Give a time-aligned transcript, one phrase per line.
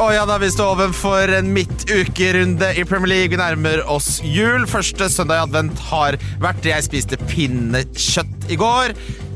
[0.00, 3.34] Å ja, da vi står overfor en midtukerunde i Premier League.
[3.34, 4.62] Vi nærmer oss jul.
[4.64, 6.70] Første søndag i advent har vært det.
[6.72, 8.94] Jeg spiste pinnekjøtt i går.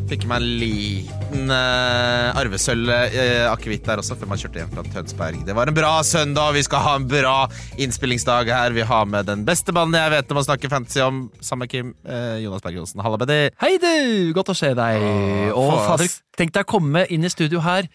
[0.08, 5.42] Fikk meg en liten uh, arvesølvakevitt uh, der også, før man kjørte hjem fra Tønsberg.
[5.44, 7.34] Det var en bra søndag, vi skal ha en bra
[7.76, 8.72] innspillingsdag her.
[8.72, 11.74] Vi har med den beste mannen jeg vet om å snakke fantasy om, sammen med
[11.74, 11.92] Kim.
[12.08, 13.04] Uh, Jonas Berg Johnsen.
[13.04, 13.42] Halla, Beddy.
[13.60, 14.32] Hei du!
[14.40, 15.04] Godt å se deg.
[15.52, 16.08] Å, Og fader,
[16.40, 17.92] tenk deg å komme inn i studio her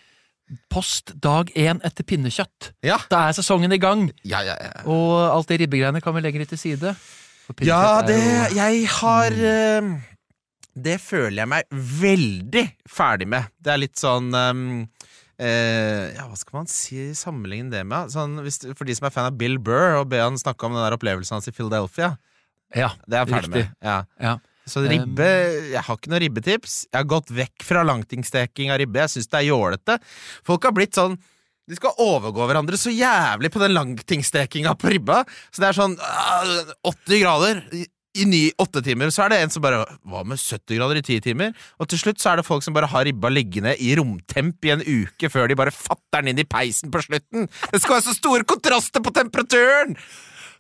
[0.70, 2.72] post dag én etter pinnekjøtt.
[2.84, 2.98] Ja.
[3.10, 4.84] Da er sesongen i gang, Ja, ja, ja.
[4.90, 6.96] og alt det ribbegreiene kan vi legge litt til side.
[7.66, 9.82] Ja, det jo- Jeg har eh,
[10.80, 13.48] Det føler jeg meg veldig ferdig med.
[13.60, 14.88] Det er litt sånn um,
[15.40, 18.10] eh, Ja, hva skal man si sammenligne det med?
[18.14, 20.74] Sånn, hvis, for de som er fan av Bill Burr, og be han snakke om
[20.78, 22.18] den der opplevelsen hans i Philadelphia.
[22.76, 23.66] Ja, Det er jeg ferdig riktig.
[23.82, 24.06] med.
[24.22, 24.38] Ja.
[24.70, 25.28] Så ribbe
[25.74, 26.80] Jeg har ikke noe ribbetips.
[26.90, 29.04] Jeg har gått vekk fra langtingsteking av ribbe.
[29.04, 30.00] Jeg syns det er jålete.
[30.48, 31.20] Folk har blitt sånn
[31.70, 35.22] de skal overgå hverandre så jævlig på den langtingstekinga på ribba.
[35.54, 37.84] Så det er sånn ah, 80 grader i,
[38.18, 39.12] i ni, åtte timer.
[39.14, 41.54] Så er det en som bare Hva med 70 grader i ti timer?
[41.78, 44.74] Og til slutt så er det folk som bare har ribba liggende i romtemp i
[44.74, 47.46] en uke før de bare fatter den inn i peisen på slutten.
[47.70, 49.94] Det skal være så store kontraster på temperaturen!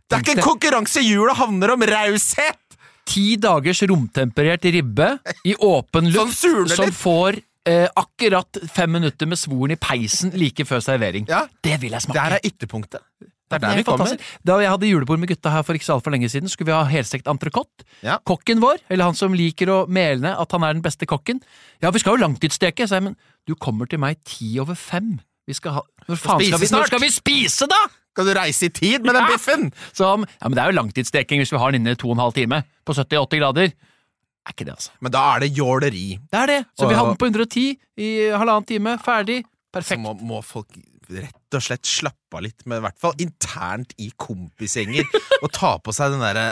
[0.09, 2.78] Det er ikke en konkurranse jula handler om raushet!
[3.09, 5.11] Ti dagers romtemperert ribbe
[5.47, 10.65] i åpen luft som, som får eh, akkurat fem minutter med svoren i peisen like
[10.67, 11.27] før servering.
[11.29, 11.45] Ja.
[11.63, 12.19] Det vil jeg smake.
[12.19, 13.05] Der er ytterpunktet.
[13.49, 14.11] Det er der er vi kommer.
[14.45, 16.75] Da jeg hadde julebord med gutta her for ikke så altfor lenge siden, skulle vi
[16.75, 17.85] ha helstekt entrecôte.
[18.05, 18.19] Ja.
[18.21, 21.41] Kokken vår, eller han som liker å mele at han er den beste kokken
[21.81, 23.17] Ja, vi skal jo langtidssteke, sa jeg, men
[23.49, 25.17] du kommer til meg ti over fem.
[25.49, 27.79] Vi skal ha Når faen skal vi, når skal vi spise, da?!
[28.13, 29.29] Skal du reise i tid med den Ja.
[29.33, 29.69] biffen?
[29.95, 32.09] Så han, ja, men det er jo langtidssteking hvis vi har den inne i to
[32.09, 32.63] og en halv time.
[32.85, 33.69] På 70-80 grader.
[33.69, 34.91] Er ikke det, altså.
[35.05, 36.07] Men da er det jåleri.
[36.31, 36.59] Det er det.
[36.77, 37.65] Så vi Og- hadde den på 110
[38.01, 38.97] i halvannen time.
[38.97, 39.43] Ferdig.
[39.45, 40.01] Så Perfekt.
[40.01, 40.67] må, må folk
[41.09, 45.05] rett og slett slappe av litt, med, i hvert fall internt i kompisgjenger,
[45.43, 46.43] og ta på seg den derre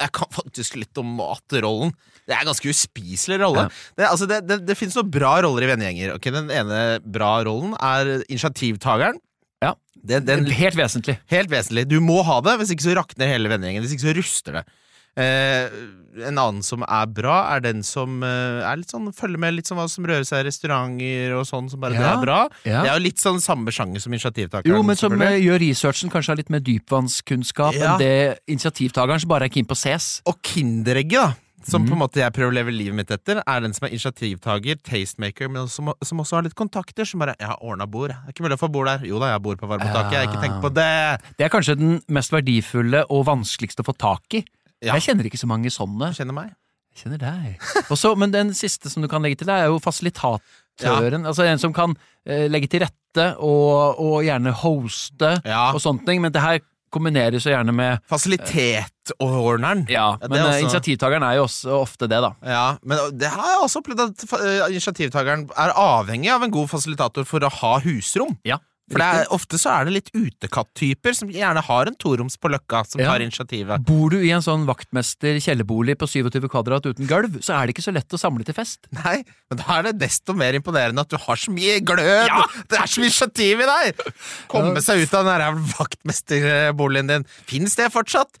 [0.00, 1.92] Jeg kan faktisk litt om matrollen.
[2.30, 3.66] Det er en ganske uspiselig rolle.
[3.66, 3.80] Ja.
[3.98, 6.14] Det, altså, det, det, det finnes noen bra roller i vennegjenger.
[6.16, 9.18] Okay, den ene bra rollen er initiativtakeren.
[9.64, 9.74] Ja.
[9.98, 11.18] Den, den, Helt vesentlig.
[11.34, 11.88] Helt vesentlig.
[11.90, 13.82] Du må ha det, hvis ikke så rakner hele vennegjengen.
[13.84, 14.68] Hvis ikke så ruster det.
[15.18, 15.66] Eh,
[16.22, 19.68] en annen som er bra, er den som eh, er litt sånn, følger med litt
[19.68, 21.68] sånn hva som rører seg i restauranter og sånn.
[21.72, 22.38] Som bare det er bra.
[22.62, 22.84] ja.
[22.86, 24.70] Det er jo litt sånn samme sjanger som initiativtakeren.
[24.70, 27.94] Jo, men som eh, gjør researchen, kanskje har litt mer dypvannskunnskap Ja.
[27.96, 28.14] enn det
[28.54, 30.20] initiativtakeren som bare er keen på ses.
[30.30, 31.34] Og Kinderegget, da.
[31.62, 31.88] Som Mhm.
[31.88, 34.76] på en måte jeg prøver å leve livet mitt etter, er den som er initiativtaker,
[34.82, 37.04] tastemaker, men som, som også har litt kontakter.
[37.06, 38.08] Som bare 'Jeg har ordna bord.
[38.08, 40.12] Det er ikke mulig å få bord der.' Jo da, jeg bord på varmetaket.
[40.12, 41.20] Jeg har ikke tenkt på det.
[41.36, 44.44] Det er kanskje den mest verdifulle og vanskeligste å få tak i.
[44.82, 44.94] Ja.
[44.94, 46.14] Jeg kjenner ikke så mange sånne.
[46.16, 46.54] Kjenner meg.
[46.96, 47.58] Jeg kjenner deg.
[47.90, 51.26] Også, men den siste som du kan legge til, er jo fasilitatøren.
[51.26, 51.94] Altså en som kan
[52.26, 55.72] eh, legge til rette og, og gjerne hoste Ja.
[55.74, 56.20] og sånne ting.
[56.22, 56.60] Men det her
[56.92, 59.84] kombineres så gjerne med Fasilitetordneren.
[59.90, 62.32] Ja, Ja, men er eh, initiativtakeren er jo også ofte det, da.
[62.46, 66.70] Ja, men det har jeg også opplevd at eh, initiativtakeren er avhengig av en god
[66.72, 68.36] fasilitator for å ha husrom.
[68.46, 68.60] Ja.
[68.90, 72.50] For det er, ofte så er det litt utekatt-typer som gjerne har en toroms på
[72.50, 73.12] Løkka, som Ja.
[73.12, 73.84] tar initiativet.
[73.86, 77.86] Bor du i en sånn vaktmester-kjellerbolig på 27 kvadrat uten gulv, så er det ikke
[77.86, 78.90] så lett å samle til fest.
[78.90, 79.20] Nei,
[79.50, 82.26] men da er det desto mer imponerende at du har så mye glød!
[82.26, 82.42] Ja!
[82.68, 84.02] Det er så mye initiativ i deg!
[84.50, 87.24] Komme seg ut av den vaktmesterboligen din.
[87.46, 88.40] Fins det fortsatt?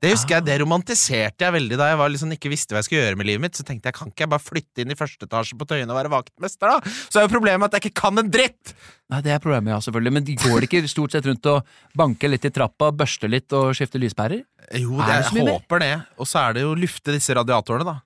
[0.00, 2.86] Det husker jeg, det romantiserte jeg veldig da jeg var liksom ikke visste hva jeg
[2.86, 3.58] skulle gjøre med livet mitt.
[3.58, 5.98] Så tenkte jeg, kan ikke jeg bare flytte inn i første etasje på Tøyen og
[5.98, 6.94] være vaktmester, da?
[7.12, 8.72] Så er jo problemet at jeg ikke kan en dritt!
[9.12, 10.14] Nei, Det er problemet, ja, selvfølgelig.
[10.16, 11.68] Men de går ikke stort sett rundt og
[12.00, 14.40] banker litt i trappa, børster litt og skifter lyspærer?
[14.80, 15.92] Jo, det, det jeg håper det.
[16.16, 17.98] Og så er det jo lufte disse radiatorene, da.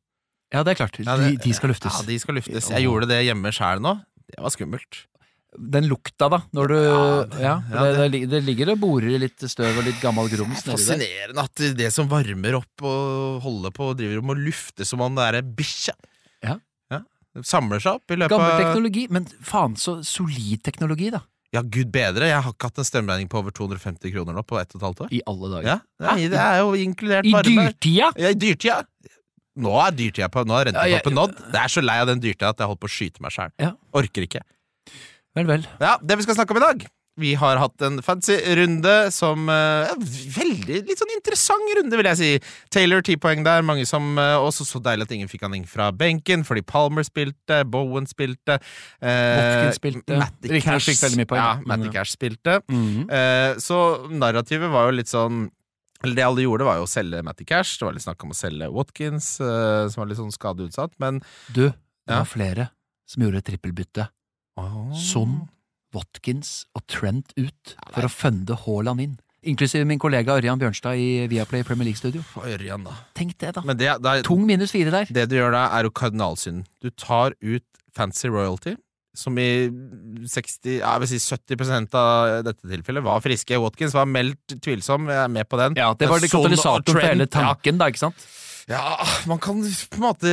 [0.54, 0.98] Ja, det er klart.
[0.98, 1.94] De, de skal luftes.
[1.94, 2.70] Ja, de skal luftes.
[2.74, 3.96] Jeg gjorde det hjemme sjæl nå.
[4.34, 5.04] Det var skummelt.
[5.54, 6.76] Den lukta, da, når du
[7.38, 10.64] Ja, Ja, det, det, det ligger og borer i litt støv og litt gammel grums
[10.66, 10.80] nedi der.
[10.80, 15.04] Fascinerende at det som varmer opp og holder på og driver og lufter lufte som
[15.04, 15.94] om det er ei bikkje.
[16.44, 16.58] Ja.
[17.34, 21.24] Det Samler seg opp i løpet Gammel teknologi, men faen så solid teknologi, da.
[21.54, 22.26] Ja, gud bedre.
[22.30, 24.86] Jeg har ikke hatt en strømregning på over 250 kroner nå på ett og et
[24.88, 25.12] halvt år.
[25.14, 25.68] I alle dager.
[26.02, 27.66] Ja, er, det er jo inkludert I varme.
[27.68, 28.10] dyrtida!
[28.18, 28.80] Ja, i dyrtida.
[29.62, 31.36] Nå er dyrtida på Nå er Ja, rentetoppen nådd.
[31.52, 33.54] Jeg er så lei av den dyrtida at jeg holder på å skyte meg sjæl.
[33.62, 33.70] Ja.
[33.94, 34.42] Orker ikke.
[35.34, 35.64] Vel, vel.
[35.82, 36.84] Ja, Det vi skal snakke om i dag,
[37.18, 42.18] Vi har hatt en fancy runde som er Veldig litt sånn interessant runde, vil jeg
[42.18, 42.30] si.
[42.74, 43.62] Taylor ti poeng der.
[43.62, 47.06] Mange som uh, Også så deilig at ingen fikk han inn fra benken, fordi Palmer
[47.06, 48.58] spilte, Bowen spilte.
[49.02, 50.18] uh, Watkins spilte.
[50.18, 51.90] Matty Cash, fikk veldig mye poeng, Ja, Matty.
[51.94, 52.60] Cash spilte.
[52.70, 53.04] Mm -hmm.
[53.10, 55.50] uh, så narrativet var jo litt sånn
[56.04, 57.78] eller Det alle gjorde, var jo å selge Matty Cash.
[57.78, 61.22] Det var litt snakk om å selge Watkins, som var litt sånn skadeutsatt, men
[61.52, 61.74] Du, det
[62.08, 62.18] Ja.
[62.18, 62.68] var flere
[63.06, 63.44] som gjorde et
[64.94, 65.48] Son,
[65.94, 69.14] Watkins og Trent ut for å funde Haaland inn.
[69.44, 72.22] Inklusive min kollega Ørjan Bjørnstad i Viaplay Premier League-studio.
[72.40, 72.94] Ørjan, da.
[73.16, 73.64] Tenk det, da.
[73.66, 75.10] Men det, det, er- Tung minus fire der.
[75.12, 76.64] det du gjør da, er jo kardinalsynden.
[76.80, 78.74] Du tar ut fancy royalty,
[79.14, 79.68] som i
[80.26, 83.60] 60, ja, si 70 av dette tilfellet var friske.
[83.62, 85.76] Watkins var meldt tvilsom, jeg er med på den.
[85.78, 87.34] Ja, Det var det katalysatoren for hele hele ja.
[87.36, 88.24] tanken, da, ikke sant?
[88.70, 88.96] Ja,
[89.28, 90.30] man kan på en måte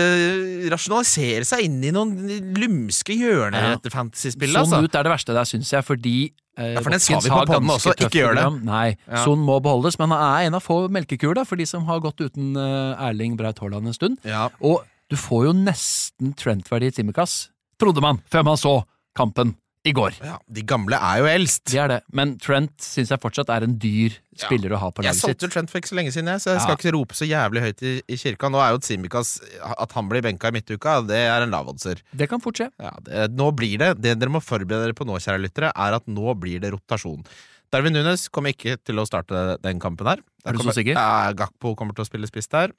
[0.72, 2.13] rasjonalisere seg inn i noen
[2.56, 3.72] lumske hjørner Ja.
[3.75, 4.56] dette fantasyspillet.
[4.56, 4.83] Sånn Altså.
[4.86, 6.16] ut er det verste der, syns jeg, fordi
[6.57, 8.63] eh, Ja, for den sa vi på podden også, ikke gjør det.
[8.63, 9.24] Nei, Ja.
[9.25, 12.00] Son må beholdes, men han er en av få melkekuer da, for de som har
[12.00, 14.18] gått uten eh, Erling Braut Haaland en stund.
[14.24, 14.50] Ja.
[14.62, 17.50] Og du får jo nesten Trent-verdi i Timicas,
[17.80, 18.83] trodde man, før man så
[19.16, 20.13] kampen i går.
[20.22, 21.63] ja, De gamle er jo eldst.
[21.72, 25.01] De er det, men Trent syns jeg fortsatt er en dyr spiller å ha på
[25.01, 25.25] laget sitt.
[25.25, 27.28] Jeg solgte Trent for ikke så lenge siden, jeg, så jeg skal ikke rope så
[27.28, 28.51] jævlig høyt i, i kirka.
[28.54, 29.33] Nå er jo Tsimikas
[29.74, 32.04] At han blir benka i midtuka, det er en lavoddser.
[32.13, 32.69] Det kan fort skje.
[32.81, 35.98] Ja, det, nå blir det Det dere må forberede dere på nå, kjære lyttere, er
[35.98, 37.25] at nå blir det rotasjon.
[37.71, 40.19] Darwin Nunes kommer ikke til å starte den kampen her.
[40.44, 40.97] Er du så sikker?
[40.97, 42.73] Ja, Gakpo kommer til å spille spiss der.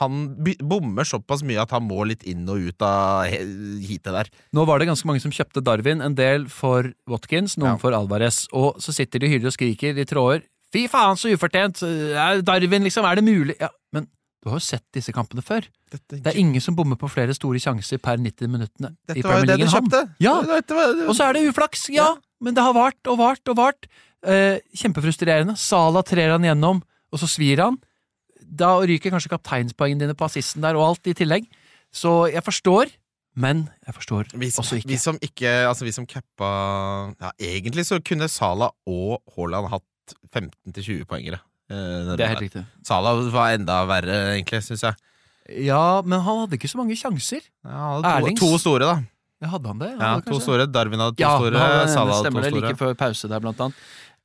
[0.00, 3.40] Han bommer såpass mye at han må litt inn og ut av he-
[3.86, 4.28] heatet der.
[4.52, 7.80] Nå var det ganske mange som kjøpte Darwin, en del for Watkins, noen Ja.
[7.80, 8.44] for Alvarez.
[8.52, 10.42] Og så sitter de og hyler og skriker i tråder.
[10.74, 11.80] Fy faen, så ufortjent!
[12.44, 13.56] Darwin, liksom, er det mulig?
[13.60, 14.08] Ja, men
[14.42, 15.64] du har jo sett disse kampene før.
[15.90, 19.22] Dette, Det er ingen som bommer på flere store sjanser per 90 minuttene i dette
[19.24, 20.02] var jo det du kjøpte!
[20.20, 20.34] Ja.
[20.42, 22.10] Var, Og så er det uflaks, ja,
[22.44, 23.88] men det har vart og vart og vart.
[24.24, 25.56] Eh, kjempefrustrerende.
[25.60, 26.82] Sala trer han gjennom,
[27.12, 27.78] og så svir han.
[28.44, 31.48] Da ryker kanskje kapteinspoengene dine på assisten der, og alt i tillegg.
[31.94, 32.92] Så jeg forstår,
[33.36, 34.88] men jeg forstår vi, som- også ikke.
[34.92, 40.14] vi som ikke Altså, vi som cappa Ja, egentlig så kunne Sala og Haaland hatt
[40.34, 41.40] 15-20 poengere.
[41.70, 42.64] Eh, Det er helt riktig.
[42.84, 44.94] Sala var enda verre, egentlig, syns jeg.
[45.66, 47.40] Ja, men han hadde ikke så mange sjanser.
[47.64, 48.94] Ja, han hadde to, to store, da.
[49.50, 49.90] Hadde han det?
[50.00, 50.66] Han Ja, to store.
[50.66, 51.58] Darwin hadde to Ja, store.
[51.58, 52.50] han- Sala hadde stemmer to det.
[52.54, 52.68] store.
[52.68, 53.74] Like før pause der, blant annet.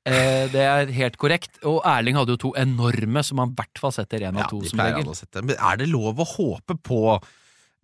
[0.05, 1.59] Eh, det er helt korrekt.
[1.65, 4.47] Og Erling hadde jo to enorme, som han i hvert fall setter én av Ja,
[4.47, 5.03] to som regel.
[5.05, 5.43] alle sette.
[5.43, 7.21] Men er det lov å håpe på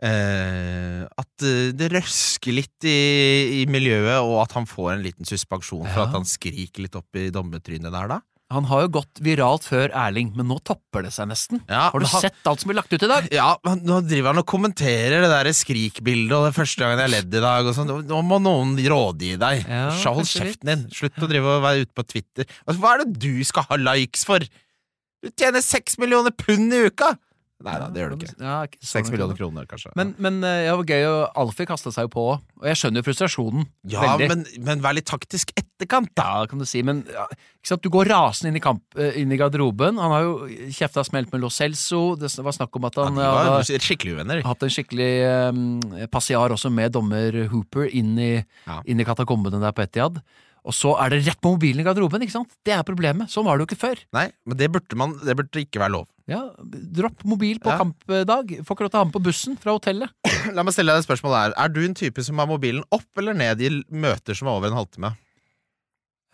[0.02, 5.26] eh, at eh, det røsker litt i, i miljøet, og at han får en liten
[5.28, 6.08] suspensjon for Ja.
[6.08, 8.20] at han skriker litt opp i dommetrynet der, da?
[8.56, 11.62] Han har jo gått viralt før Erling, men nå topper det seg nesten.
[11.70, 13.28] Ja, Har du han- sett alt som blir lagt ut i dag?
[13.36, 17.14] Ja, men nå driver han og kommenterer det der skrikbildet og det første gangen jeg
[17.14, 17.66] ledd i dag.
[17.68, 17.92] Og sånn.
[18.08, 19.66] Nå må noen rådgi deg.
[19.68, 20.86] Ja, Hold kjeften din.
[20.96, 22.46] Slutt å drive og være ute på Twitter.
[22.68, 24.40] Altså, hva er det du skal ha likes for?
[24.40, 27.18] Du tjener seks millioner pund i uka!
[27.64, 28.34] Nei da, det gjør du ikke.
[28.44, 29.94] Ja, Seks millioner kroner, kanskje.
[29.96, 32.26] Men, men ja, det var gøy, og Alfie kasta seg jo på.
[32.36, 33.68] Og jeg skjønner jo frustrasjonen.
[33.94, 36.26] ja, men, men vær litt taktisk etterkant, da.
[36.44, 37.86] Ja, kan du si, men ja, ikke sant?
[37.86, 40.02] du går rasende inn i, kamp, eh, inn i garderoben.
[40.04, 42.04] Han har jo kjefta smelt med Lo Celso.
[42.20, 44.44] Det var snakk om at han ja, var hadde skikkelig uvenner.
[44.46, 45.12] hatt en skikkelig
[45.56, 45.62] um,
[46.12, 48.34] passiar også med dommer Hooper inn i,
[48.84, 50.20] inn i katakombene der på Etiad.
[50.66, 52.50] Og så er det rett på mobilen i garderoben, ikke sant?
[52.66, 53.30] Det er problemet.
[53.30, 54.00] Sånn var det jo ikke før.
[54.18, 56.08] Nei, men det burde, man, det burde ikke være lov.
[56.26, 56.40] Ja,
[56.98, 57.78] Dropp mobil på Ja.
[57.84, 58.56] kampdag.
[58.66, 60.10] Får ikke lov til å ha den på bussen fra hotellet.
[60.58, 61.54] La meg stille deg et spørsmål her.
[61.62, 64.72] Er du en type som har mobilen opp eller ned i møter som er over
[64.74, 65.14] en halvtime?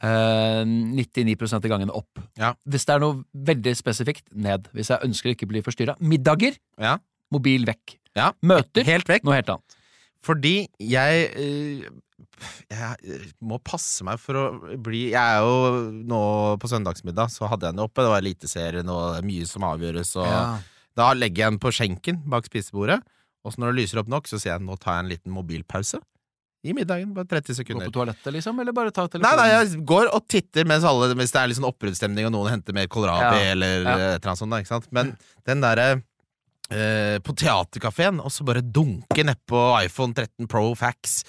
[0.02, 2.24] Eh, 99 av gangene opp.
[2.40, 2.54] Ja.
[2.66, 3.20] Hvis det er noe
[3.52, 4.70] veldig spesifikt, ned.
[4.74, 5.98] Hvis jeg ønsker ikke å bli forstyrra.
[6.00, 6.96] Middager, Ja.
[7.32, 7.98] mobil vekk.
[8.16, 8.32] Ja.
[8.42, 9.24] Møter, Helt vekk.
[9.28, 9.78] noe helt annet.
[10.24, 11.90] Fordi jeg eh,
[12.72, 14.44] Jeg må passe meg for å
[14.82, 16.22] bli Jeg er jo nå
[16.62, 18.04] på søndagsmiddag, så hadde jeg den oppe.
[18.06, 20.14] Det var Eliteserien og mye som avgjøres.
[20.22, 23.00] Og Da legger jeg den på skjenken bak spisebordet.
[23.46, 25.34] Og så når det lyser opp nok, så sier jeg nå tar jeg en liten
[25.34, 26.00] mobilpause.
[26.62, 27.10] I middagen.
[27.16, 27.88] Bare 30 Gå sekunder.
[27.90, 28.60] på toalettet, liksom?
[28.62, 29.40] Eller bare ta telefonen?
[29.40, 32.52] nei, jeg går og titter mens, alle, hvis det er litt sånn oppbruddsstemning, og noen
[32.54, 33.96] henter mer kålrabi Ja, eller ja.
[33.96, 34.54] et eller annet sånt.
[34.54, 34.86] da, Ikke sant?
[34.94, 35.10] Men
[35.50, 35.88] den derre
[36.70, 41.24] eh, på teaterkafeen, og så bare dunke nedpå iPhone 13 Pro Fax,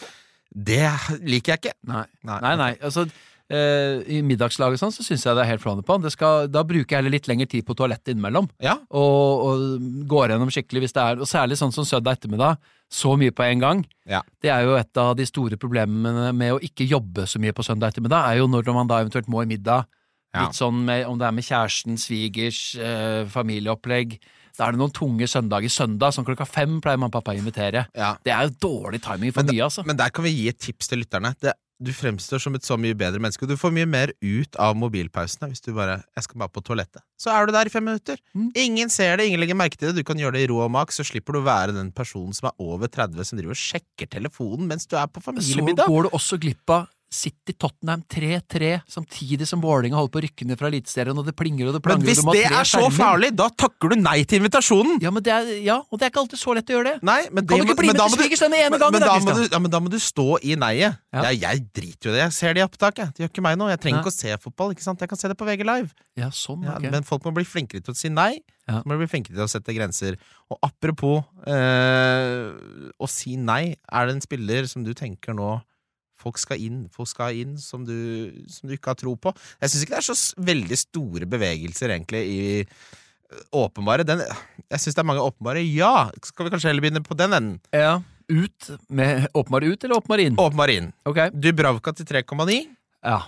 [0.54, 0.86] det
[1.24, 1.76] liker jeg ikke.
[1.88, 2.06] Nei.
[2.28, 2.38] Nei.
[2.44, 3.06] Nei, nei, altså
[3.48, 5.96] eh, I middagslaget sånn, så syns jeg det er helt flående på.
[6.02, 8.50] Det skal, da bruker jeg heller litt lengre tid på toalettet innimellom.
[8.62, 12.60] Ja, Og, og går gjennom skikkelig hvis det er Og særlig sånn som søndag ettermiddag.
[12.92, 13.82] Så mye på en gang.
[14.04, 14.20] Ja.
[14.44, 17.64] Det er jo et av de store problemene med å ikke jobbe så mye på
[17.64, 19.88] søndag ettermiddag, er jo når man da eventuelt må i middag.
[20.32, 20.46] Ja.
[20.46, 24.18] Litt sånn med, om det er med kjæresten, svigers, eh, familieopplegg.
[24.58, 25.72] Da er det noen tunge søndager.
[25.72, 27.86] Søndag sånn klokka fem pleier mamma og pappa å invitere.
[27.96, 28.14] ja.
[28.24, 29.84] Det er jo dårlig timing for Men mye, altså.
[29.86, 31.34] Men der kan vi gi et tips til lytterne.
[31.40, 33.46] Det, du fremstår som et så mye bedre menneske.
[33.48, 37.02] Du får mye mer ut av mobilpausene hvis du bare 'Jeg skal bare på toalettet'.
[37.18, 38.18] Så er du der i fem minutter.
[38.34, 38.52] Mm.
[38.54, 39.96] Ingen ser det, ingen legger merke til det.
[39.96, 42.32] Du kan gjøre det i ro og mak, så slipper du å være den personen
[42.32, 46.02] som er over 30 som driver og sjekker telefonen mens du er på Så går
[46.02, 50.58] du også glipp av City Tottenham 3-3, samtidig som Vålerenga holder på å rykke ned
[50.58, 52.96] fra Eliteserien, og det plinger og det Men hvis det er så skjermer.
[52.96, 54.96] farlig, da takker du nei til invitasjonen!
[55.04, 57.02] Ja, men det er, ja, og det er ikke alltid så lett å gjøre det.
[57.04, 59.04] Nei, men Kan det du ikke bli med til svigers denne ene men- gangen, men
[59.04, 59.48] da, Kristian?
[59.52, 60.96] ja, men da må du stå i neiet.
[61.12, 61.22] Ja.
[61.28, 62.22] Jeg, jeg driter jo i det.
[62.24, 63.12] Jeg ser det i opptaket.
[63.14, 63.68] Det gjør ikke meg noe.
[63.74, 64.72] Jeg trenger ikke å se fotball.
[64.72, 64.98] ikke sant?
[65.04, 65.92] Jeg kan se det på VG Live.
[66.16, 66.78] Ja, sånn, Ja.
[66.90, 68.40] Men folk må bli flinkere til å si nei.
[68.68, 68.80] Ja.
[68.80, 70.16] Så må bli flinkere til å sette grenser.
[70.50, 72.52] Og apropos eh,
[72.96, 75.60] å si nei, er det en spiller som du tenker nå
[76.22, 77.96] Folk skal inn, folk skal inn som du,
[78.52, 79.32] som du ikke har tro på.
[79.60, 84.06] Jeg syns ikke det er så veldig store bevegelser, egentlig, i eh, åpenbare.
[84.06, 84.22] Den,
[84.70, 85.62] jeg syns det er mange åpenbare.
[85.66, 86.08] Ja!
[86.22, 87.60] Skal vi kanskje heller begynne på den enden?
[87.74, 87.98] Ja,
[88.32, 90.36] ut med Åpenbar ut eller åpenbar inn?
[90.40, 90.92] Åpenbar inn.
[91.10, 91.18] Ok.
[91.34, 92.60] Dubravka til 3,9.
[93.04, 93.18] Ja.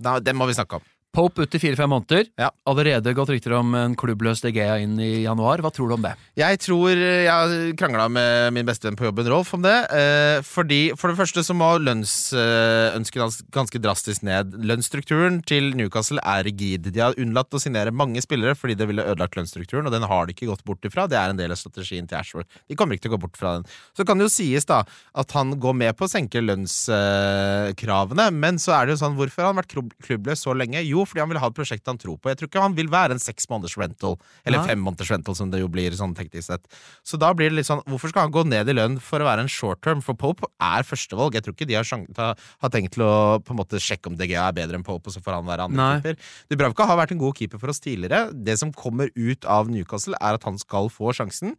[0.00, 0.86] Da- Den må vi snakke om.
[1.16, 2.26] Pope ut i fire-fem måneder.
[2.36, 2.50] Ja.
[2.68, 5.62] Allerede gått rykter om en klubbløs DGA inn i januar.
[5.64, 6.12] Hva tror du om det?
[6.36, 9.74] Jeg tror Jeg har krangla med min bestevenn på jobben, Rolf, om det.
[9.88, 14.52] Eh, fordi For det første så må lønnsønsket hans ganske drastisk ned.
[14.68, 16.90] Lønnsstrukturen til Newcastle er rigid.
[16.92, 20.28] De har unnlatt å signere mange spillere fordi det ville ødelagt lønnsstrukturen, og den har
[20.28, 21.08] de ikke gått bort ifra.
[21.08, 22.62] Det er en del av strategien til Ashworth.
[22.68, 23.66] De kommer ikke til å gå bort fra den.
[23.96, 24.84] Så kan det jo sies da
[25.16, 29.42] at han går med på å senke lønnskravene, men så er det jo sånn Hvorfor
[29.42, 29.74] har han vært
[30.04, 30.84] klubbløs så lenge?
[30.86, 32.30] Jo, fordi han vil ha et prosjekt han tror på.
[32.32, 34.66] Jeg tror ikke han vil være en seks måneders rental, eller ja.
[34.72, 36.66] fem måneders rental, som det jo blir sånn teknisk sett.
[37.06, 39.28] Så da blir det litt sånn Hvorfor skal han gå ned i lønn for å
[39.28, 40.02] være en short term?
[40.04, 41.38] For Pope er førstevalg.
[41.38, 44.48] Jeg tror ikke de har, har tenkt til å på en måte sjekke om DGA
[44.48, 45.88] er bedre enn Pope, og så får han være andre Nei.
[45.98, 46.30] keeper.
[46.52, 48.28] Dubravka har vært en god keeper for oss tidligere.
[48.34, 51.56] Det som kommer ut av Newcastle, er at han skal få sjansen.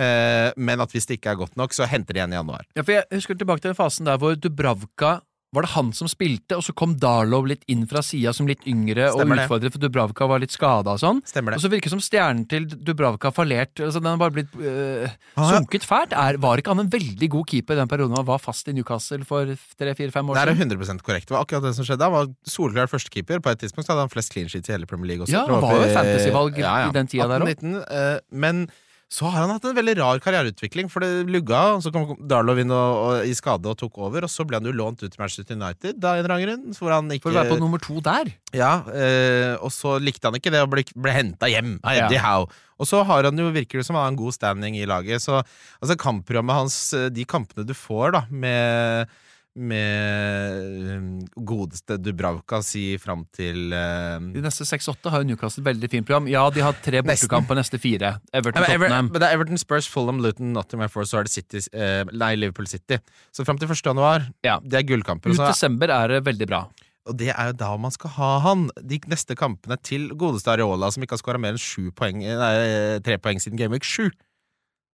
[0.00, 2.64] Eh, men at hvis det ikke er godt nok, så henter de igjen i januar.
[2.76, 5.20] Ja, for Jeg husker tilbake til den fasen der hvor Dubravka
[5.52, 8.62] var det han som spilte, og så kom Darlow litt inn fra sida som litt
[8.68, 11.20] yngre Stemmer og utfordret, for Dubravka var litt skada og sånn.
[11.28, 11.58] Stemmer det.
[11.60, 13.74] Og så virker det som stjernen til Dubravka har fallert.
[13.76, 15.48] Altså, den har bare blitt øh, ja.
[15.50, 16.14] sunket fælt.
[16.16, 18.74] Er, var ikke han en veldig god keeper i den perioden han var fast i
[18.76, 20.56] Newcastle for tre-fire-fem år siden?
[20.56, 20.76] Det er siden?
[20.96, 21.28] 100 korrekt.
[21.28, 22.08] Det var akkurat det som skjedde.
[22.08, 23.42] Han var soleklart førstekeeper.
[23.44, 25.36] På et tidspunkt så hadde han flest clean sheets i hele Premier League også.
[25.36, 27.60] Ja, han var jo fantasyvalg i- fantasyvalg i den tida der også.
[27.60, 28.64] 18-19, eh, men
[29.12, 32.56] så har han hatt en veldig rar karriereutvikling, for det lugga, og så kom Darlow
[32.62, 35.10] inn og, og, i skade og tok over, og så ble han jo lånt ut
[35.10, 38.00] til Manchester United da, en grunn, hvor han ikke For å være på nummer to
[38.04, 38.30] der.
[38.56, 42.22] Ja, øh, og så likte han ikke det og ble, ble henta hjem av Eddie
[42.22, 42.24] Ja.
[42.24, 42.48] Howe.
[42.80, 45.22] Og så har han jo, virker det som han har en god standing i laget.
[45.22, 49.12] Så altså, kampprogrammet hans, eh, de kampene du får da med
[49.54, 51.08] med um,
[51.44, 56.28] godeste Dubravka si fram til uh, De neste seks-åtte har jo Newcastle veldig fint program.
[56.30, 58.14] Ja, de har tre bortekamper neste fire.
[58.32, 59.10] Everton, Ever, Tottenham.
[59.12, 62.32] men det er Everton, Spurs, Fulham, Luton, Nottingham Force, så er det City, uh, nei,
[62.40, 62.98] Liverpool City.
[63.34, 63.84] Så fram til 1.
[63.92, 64.58] januar, Ja.
[64.64, 65.34] det er gullkamper.
[65.36, 66.64] Ut desember er det veldig bra.
[67.06, 68.68] og det er jo da man skal ha han.
[68.80, 73.18] De neste kampene til godeste Areola, som ikke har skåra mer enn poeng, nei, tre
[73.18, 74.10] poeng siden Gameweek 7.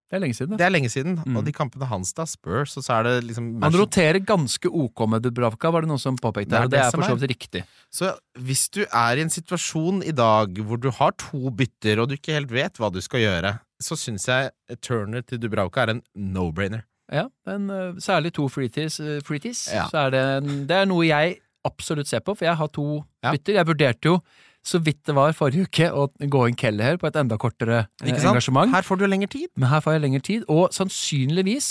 [0.09, 0.57] Det er lenge siden.
[0.57, 1.19] Det er lenge siden.
[1.27, 1.37] Mm.
[1.37, 5.03] Og de kampene hans, da, Spurs, og så er det liksom Han roterer ganske ok
[5.12, 6.49] med Dubravka, var det noen som påpekte.
[6.49, 7.65] Det er her, og det det er for så vidt riktig.
[7.93, 12.09] Så hvis du er i en situasjon i dag hvor du har to bytter, og
[12.09, 14.50] du ikke helt vet hva du skal gjøre, så syns jeg
[14.81, 16.87] Turner til Dubravka er en no-brainer.
[17.12, 19.87] Ja, men uh, særlig to freeties, uh, freeties Ja.
[19.93, 23.05] så er det, en- det er noe jeg absolutt ser på, for jeg har to
[23.25, 23.33] Ja.
[23.33, 23.55] bytter.
[23.61, 24.21] Jeg vurderte jo
[24.69, 28.11] så vidt det var forrige uke å gå inn Kelleher på et enda kortere eh,
[28.13, 28.75] engasjement.
[28.75, 29.49] Her får du lengre tid.
[29.57, 31.71] Men her får jeg lengre tid, og sannsynligvis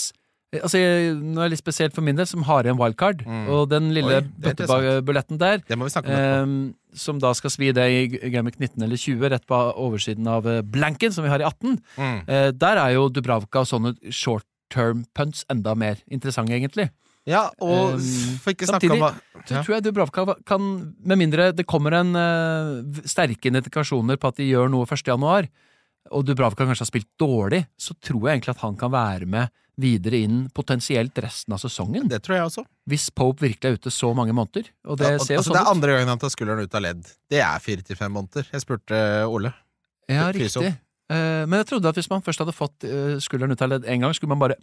[0.55, 3.19] eh, Altså, jeg- Nå er det litt spesielt for min del, som har igjen wildcard.
[3.27, 3.49] Mm.
[3.51, 5.59] Og den lille bøtteballetten der,
[6.15, 10.47] ehm, som da skal svi det i Gamic 19 eller 20, rett på oversiden av
[10.47, 11.81] eh, blanken, som vi har i 18.
[11.97, 12.21] Mm.
[12.27, 16.89] Eh, der er jo Dubravka og sånne short term punts enda mer interessante, egentlig.
[17.27, 18.03] Ja, og Um,
[18.39, 20.65] for ikke snakke om Samtidig tror jeg Dubravka kan,
[21.03, 25.03] med mindre det kommer en uh, sterke indikasjoner på at de gjør noe 1.
[25.07, 25.47] januar,
[26.11, 29.51] og Dubravka kanskje har spilt dårlig, så tror jeg egentlig at han kan være med
[29.77, 32.07] videre inn potensielt resten av sesongen.
[32.09, 32.63] Det tror jeg også.
[32.89, 34.71] Hvis Pope virkelig er ute så mange måneder.
[34.87, 36.63] Og det Ja, og- ser jo altså, sånn det er andre gangen han tar skulderen
[36.63, 37.03] ut av ledd.
[37.29, 38.47] Det er fire til fem måneder.
[38.51, 39.53] Jeg spurte eh, Ole.
[40.09, 40.77] Ja, riktig.
[41.11, 43.85] Uh, men jeg trodde at hvis man først hadde fått uh, skulderen ut av ledd
[43.85, 44.57] én gang, skulle man bare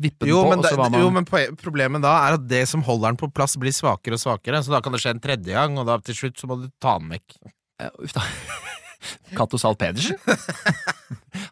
[0.00, 1.28] vippe den Jo, på, men, var man jo, men
[1.60, 4.62] problemet da er at det som holder den på plass, blir svakere og svakere.
[4.64, 6.68] Så da kan det skje en tredje gang, og da til slutt så må du
[6.82, 7.38] ta den vekk.
[7.80, 8.24] Ja, Uff da.
[9.32, 10.18] Cato Zahl Pedersen?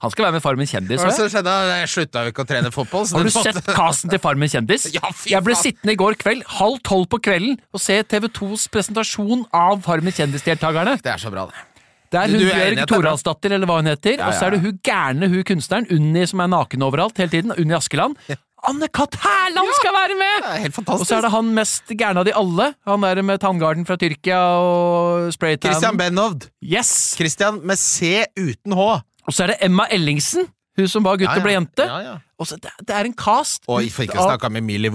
[0.03, 1.01] Han skal være med Farmen kjendis.
[1.01, 1.53] Hva som skjedde?
[1.71, 3.07] Jeg slutta jo ikke å trene fotball.
[3.09, 4.85] så Har du måtte- sett casten til Farmen kjendis?
[4.99, 9.47] Ja, Jeg ble sittende i går kveld, halv tolv på kvelden, og se TV2s presentasjon
[9.55, 10.99] av Farmen kjendisdeltakerne.
[11.03, 11.65] Det er så bra, det.
[12.09, 12.89] Det er hun Bjørg er?
[12.89, 16.41] Toralsdatter, eller hva hun heter, og så er det hun gærne, hun kunstneren, Unni som
[16.45, 18.17] er naken overalt hele tiden, Unni Askeland.
[18.69, 19.15] Anne-Kat.
[19.23, 20.47] Hærland skal være med!
[20.65, 22.73] Helt Og så er det han mest gærne av de alle.
[22.89, 25.71] Han der med tanngarden fra Tyrkia og spraytan.
[25.71, 26.49] Christian Benhovd.
[26.65, 27.15] Yes!
[27.17, 28.89] Christian med C uten H.
[29.29, 30.49] Og så er det Emma Ellingsen.
[30.79, 31.87] Hun som var gutt og ble jente.
[32.39, 33.65] Og så det, det er en cast.
[33.67, 34.91] Og for ikke å snakke om Emilie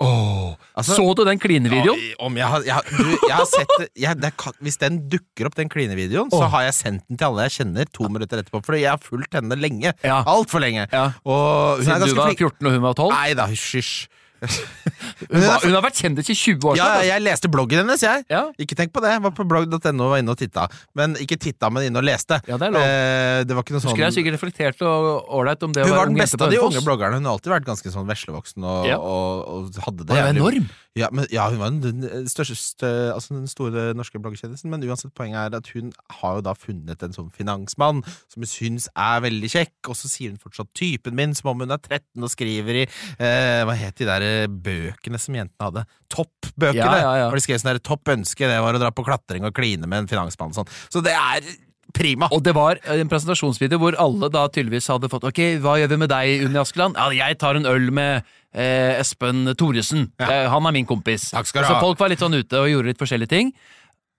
[0.00, 0.56] Voe.
[0.76, 1.98] Altså- Så du den klinevideoen?
[1.98, 4.32] Oi, Om jeg har, jeg, du, jeg har sett jeg, det
[4.64, 7.90] Hvis den dukker opp, den klinevideoen, så har jeg sendt den til alle jeg kjenner
[7.92, 8.62] to minutter etterpå.
[8.64, 9.92] Fordi jeg har fulgt henne lenge.
[10.02, 10.22] Ja.
[10.24, 10.86] Altfor lenge.
[10.92, 11.12] Ja.
[11.24, 12.38] Og Siden du var flink.
[12.40, 13.12] 14 og hun var 12?
[13.12, 14.08] Nei da, hysj.
[14.40, 17.04] Hun, var, hun har vært kjendis i 20 år Ja, snart.
[17.10, 18.24] jeg leste bloggen hennes, jeg.
[18.32, 18.42] Ja.
[18.62, 19.10] Ikke tenk på det.
[19.12, 20.64] Jeg var på blogg.no og var inne og titta.
[20.96, 22.40] Men ikke titta, men inne og leste.
[22.48, 22.82] Ja, det er lov.
[22.88, 25.96] Eh, det var ikke noe sånn Husker jeg sikkert reflekterte og ålreit om det Hun
[25.96, 27.20] var den beste av de unge bloggerne.
[27.20, 28.96] Hun har alltid vært ganske sånn veslevoksen og, Ja.
[28.98, 30.70] og, og hadde det Hun det jo enorm.
[30.98, 35.38] Ja, men, ja, hun var den, største, altså den store norske bloggkjendisen, men uansett poenget
[35.38, 39.52] er at hun har jo da funnet en sånn finansmann som hun syns er veldig
[39.52, 42.82] kjekk, og så sier hun fortsatt 'typen min', som om hun er 13 og skriver
[42.82, 45.86] i eh, Hva het de der eh, bøkene som jentene hadde?
[46.10, 46.82] Toppbøkene!
[46.82, 47.30] Ja, ja, ja.
[47.30, 50.04] Hvor de skrev sånn 'topp ønske', det var å dra på klatring og kline med
[50.04, 50.78] en finansmann og sånn.
[50.90, 51.46] Så det er
[51.94, 52.28] prima!
[52.34, 56.00] Og det var en presentasjonsvideo hvor alle da tydeligvis hadde fått Ok, hva gjør vi
[56.02, 56.98] med deg, Unni Askeland?
[56.98, 60.08] Ja, jeg tar en øl med eh, Espen Thoresen.
[60.20, 60.48] Ja.
[60.52, 61.30] han er min kompis.
[61.34, 63.52] Takk skal du så folk var litt sånn ute og gjorde litt forskjellige ting.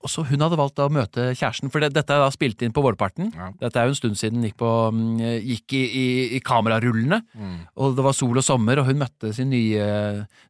[0.01, 2.73] Og så hun hadde valgt å møte kjæresten, for det, dette er da spilt inn
[2.73, 3.27] på vårparten.
[3.37, 3.51] Ja.
[3.61, 6.05] Dette er jo en stund siden den gikk, på, mm, gikk i, i,
[6.37, 7.19] i kamerarullene.
[7.37, 7.59] Mm.
[7.77, 9.85] Og det var sol og sommer, og hun møtte sin nye,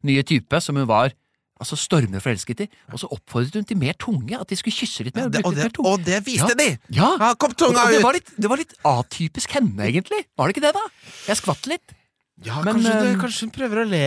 [0.08, 1.12] nye type, som hun var
[1.62, 2.68] altså stormer forelsket i.
[2.90, 5.28] Og så oppfordret hun til mer tunge, at de skulle kysse litt mer.
[5.30, 6.58] Det, og, og, litt det, mer og det viste Ja.
[6.58, 6.68] de!
[6.96, 8.06] Ja, Ja, kom og tunga det ut!
[8.08, 10.24] var, litt, det var litt atypisk henne, egentlig.
[10.32, 10.86] Var det ikke det, da?
[11.28, 11.94] Jeg skvatt litt.
[12.42, 14.04] Ja, Men, kanskje, det, eh, kanskje hun prøver å le,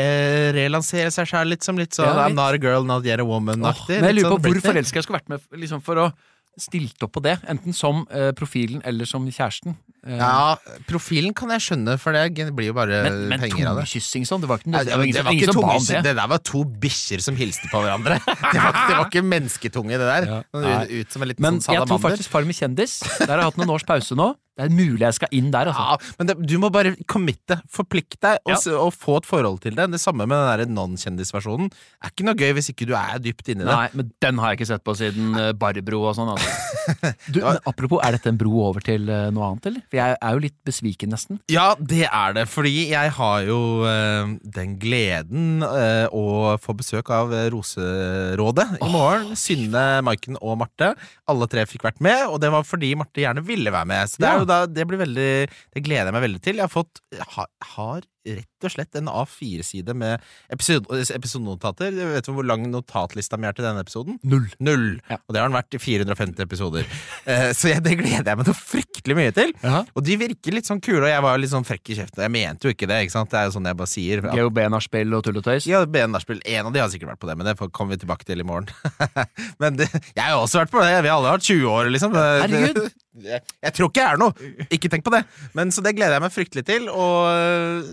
[0.58, 2.27] relansere seg sjøl litt som litt sånn Ja.
[2.27, 4.01] I'm not a girl, not yet a woman-aktig.
[4.01, 6.13] men jeg lurer på sånn hvor forelska jeg skulle vært med liksom for å
[6.55, 7.36] stilt opp på det.
[7.51, 9.75] Enten som uh, profilen eller som kjæresten.
[10.08, 10.55] Uh, Ja,
[10.88, 13.84] profilen kan jeg skjønne, for det blir jo bare men men penger av det.
[13.84, 15.89] tungekyssing sånn, det var ikke noe, det var ingen, det, var ikke som ba tunge,
[15.89, 16.03] det.
[16.05, 18.20] det der var to bikkjer som hilste på hverandre.
[18.55, 20.25] Det var, det var ikke mennesketunge, det der.
[20.32, 20.39] Ja.
[20.53, 22.10] Sånn ut, ut som en liten Men sånn jeg tror salamander.
[22.15, 24.29] faktisk Farmen kjendis Der har jeg hatt noen års pause nå.
[24.56, 25.86] Det er mulig jeg skal inn der, altså.
[25.86, 28.78] Ja, men det, du må bare committe, forplikte deg, og, Ja.
[28.80, 29.90] og få et forhold til det.
[29.92, 31.68] Det samme med den non-kjendisversjonen.
[32.03, 33.72] Er ikke noe gøy hvis ikke du er dypt inni det.
[33.72, 36.32] Nei, men den har jeg ikke sett på siden uh, Barbro og sånn.
[36.36, 36.53] Altså.
[37.34, 39.84] Du, men apropos, er dette en bro over til uh, noe annet, eller?
[39.90, 41.40] For jeg er jo litt besviken, nesten.
[41.51, 47.34] Ja, det er det, fordi jeg har jo uh, den gleden å få besøk av
[47.53, 49.34] Roserådet i morgen.
[49.40, 50.92] Synne, Maiken og Marte.
[51.32, 54.12] Alle tre fikk vært med, og det var fordi Marte gjerne ville være med.
[54.12, 55.29] Så det, er jo da, det blir veldig
[55.75, 56.60] Det gleder jeg meg veldig til.
[56.60, 57.01] Jeg har fått
[57.36, 61.94] har, har rett og slett en A4-side med episode, episodenotater.
[62.16, 64.18] Vet du hvor lang notatlista mi er til denne episoden?
[64.25, 64.48] Null.
[64.64, 64.88] Null.
[65.11, 65.20] Ja.
[65.22, 66.90] Og det har den vært i 450 episoder.
[67.25, 69.53] Eh, så jeg, det gleder jeg meg noe fryktelig mye til.
[69.66, 72.25] Og de virker litt sånn kule, og jeg var litt sånn frekk i kjeften.
[72.25, 73.31] Jeg mente jo ikke det, ikke sant?
[73.31, 74.25] Det er jo sånn jeg bare sier.
[74.25, 75.70] At- GHB-nachspiel og tull og tøys.
[75.70, 76.42] Ja, BN-nachspiel.
[76.57, 78.48] En av de har sikkert vært på det, men det kommer vi tilbake til i
[78.48, 78.70] morgen.
[79.61, 80.94] men det, jeg har jo også vært på det.
[81.05, 82.18] Vi har alle vært 20 år, liksom.
[82.18, 82.81] Herregud.
[83.25, 84.51] Jeg, jeg tror ikke jeg er noe.
[84.75, 85.24] Ikke tenk på det.
[85.57, 87.85] Men Så det gleder jeg meg fryktelig til, og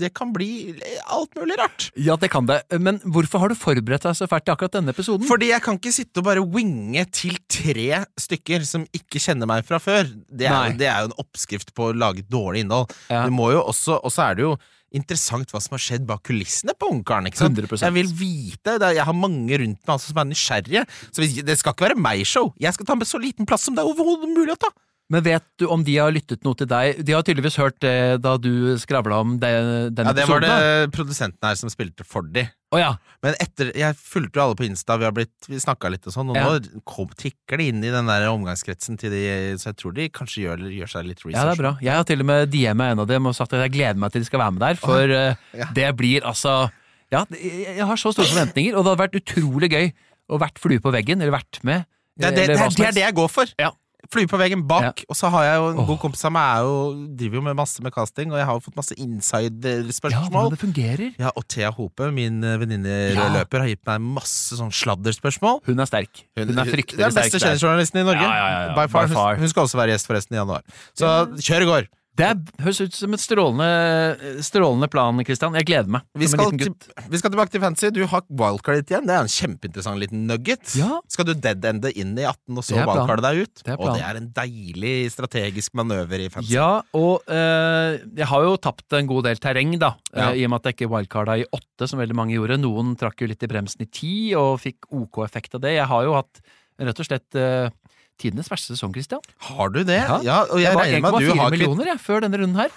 [0.00, 0.74] det kan bli
[1.06, 1.88] alt mulig rart.
[1.96, 2.60] Ja, det kan det.
[2.82, 5.26] Men hvorfor har du forberedt deg så fælt til akkurat denne episoden?
[5.28, 9.66] Fordi jeg kan ikke sitte og bare winge til tre stykker som ikke kjenner meg
[9.68, 10.08] fra før.
[10.28, 12.92] Det er, det er jo en oppskrift på å lage dårlig innhold.
[13.12, 13.24] Ja.
[13.28, 14.54] Du må jo også, Og så er det jo
[14.94, 17.26] interessant hva som har skjedd bak kulissene på Ungkaren.
[17.26, 17.58] ikke sant?
[17.58, 17.82] 100%.
[17.82, 20.84] Jeg vil vite, Jeg har mange rundt meg altså, som er nysgjerrige.
[21.10, 22.52] Så Det skal ikke være meg-show.
[22.62, 24.70] Jeg skal ta med så liten plass som det er overhodet mulig å ta.
[25.12, 27.02] Men vet du om de har lyttet noe til deg?
[27.04, 29.50] De har tydeligvis hørt det da du skravla om det,
[29.94, 30.48] den Ja, Det var episoden.
[30.48, 30.96] det da.
[30.96, 32.46] produsenten her som spilte for de.
[32.72, 32.88] Å ja.
[33.22, 36.12] Men etter, jeg fulgte jo alle på Insta, vi har blitt, vi snakka litt og
[36.16, 36.46] sånn, og Ja.
[36.58, 39.22] nå kom, tikker de inn i den der omgangskretsen til de,
[39.60, 41.36] så jeg tror de kanskje gjør, gjør seg litt research.
[41.36, 41.76] ja, det er bra.
[41.84, 44.10] Jeg har til og med DM-a en av dem og sagt at jeg gleder meg
[44.10, 45.66] til de skal være med der, for eh, Ja.
[45.72, 46.70] det blir altså
[47.12, 49.92] Ja, det- jeg jeg har så store forventninger, og det hadde vært utrolig gøy
[50.30, 51.84] å vært flue på veggen, eller vært med.
[52.18, 53.46] Det er det, eller det, hva er, som det er det jeg går for.
[53.60, 53.70] Ja.
[54.12, 55.86] Flue på veggen bak, og så har jeg jo en oh.
[55.88, 56.74] god kompis av meg er jo,
[57.20, 60.28] driver jo med masse med casting, og jeg har jo fått masse Ja, inside-spørsmål.
[60.30, 61.04] hvordan det fungerer.
[61.20, 63.28] Ja, og Thea Hope, min eh, venninne Ja.
[63.32, 65.62] har gitt meg masse sånn sladderspørsmål.
[65.66, 66.24] Hun er sterk.
[66.36, 67.32] Hun er fryktelig er den sterk.
[67.32, 68.22] beste kjendisjournalisten i Norge.
[68.22, 68.74] Ja, ja, ja, ja.
[68.76, 69.08] By far.
[69.08, 69.36] By far.
[69.40, 70.62] Hun skal også være gjest forresten i januar.
[70.94, 71.92] Så kjør i går!
[72.14, 75.56] Det er, høres ut som et strålende, strålende plan, Kristian.
[75.58, 76.04] Jeg gleder meg.
[76.14, 76.70] Vi skal, til,
[77.10, 77.90] vi skal tilbake til fantasy.
[77.94, 79.08] Du har wildcard igjen.
[79.08, 80.76] Det er en kjempeinteressant liten nugget.
[80.78, 81.00] Ja.
[81.10, 83.64] Skal du dead-ende inn i 18 og så wildcarde deg ut?
[83.66, 86.54] Det og det er en deilig strategisk manøver i fantasy.
[86.54, 89.96] Ja, og øh, jeg har jo tapt en god del terreng, da.
[90.14, 90.30] Ja.
[90.30, 92.60] eh, I og med at jeg ikke wildcarda i åtte, som veldig mange gjorde.
[92.62, 95.74] Noen trakk jo litt i bremsen i ti, og fikk OK-effekt av det.
[95.80, 96.44] Jeg har jo hatt
[96.78, 97.74] rett og slett eh,
[98.20, 99.22] tidenes verste sesong, Christian.
[99.48, 100.00] Har du det?
[100.00, 100.18] Ja.
[100.24, 102.74] Ja, og jeg Jeg regner med at du har millioner jeg, før denne runden her.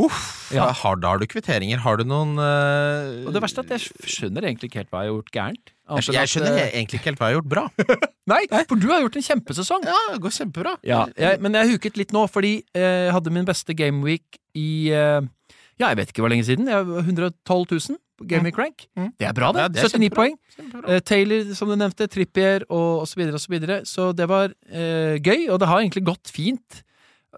[0.00, 0.70] Uff, Ja.
[0.72, 1.80] har, da har du kvitteringer.
[1.84, 3.26] Har du noen uh...
[3.28, 5.72] Og det verste er at jeg skjønner egentlig ikke helt hva jeg har gjort gærent.
[5.90, 7.64] Jeg, jeg, skjønner at, skjønner eh, egentlig ikke helt hva jeg har gjort bra.
[8.32, 9.88] Nei, for du har gjort en kjempesesong.
[9.90, 10.76] Ja, det går kjempebra.
[10.86, 14.70] Ja, jeg, men jeg huket litt nå, fordi eh, jeg hadde min beste gameweek i
[14.94, 15.20] uh,
[15.80, 16.70] Ja, jeg vet ikke hvor lenge siden.
[16.70, 18.86] Jeg 112 000 på Crank.
[18.96, 19.10] Mm.
[19.18, 19.64] Det er bra, det.
[19.64, 20.16] Ja, det er 79 kjempebra.
[20.20, 20.36] poeng.
[20.86, 23.12] Eh, Taylor, som du nevnte, Trippier og, osv.
[23.12, 23.80] så videre og så videre.
[23.88, 26.82] Så det var uh, gøy, og det har egentlig gått fint.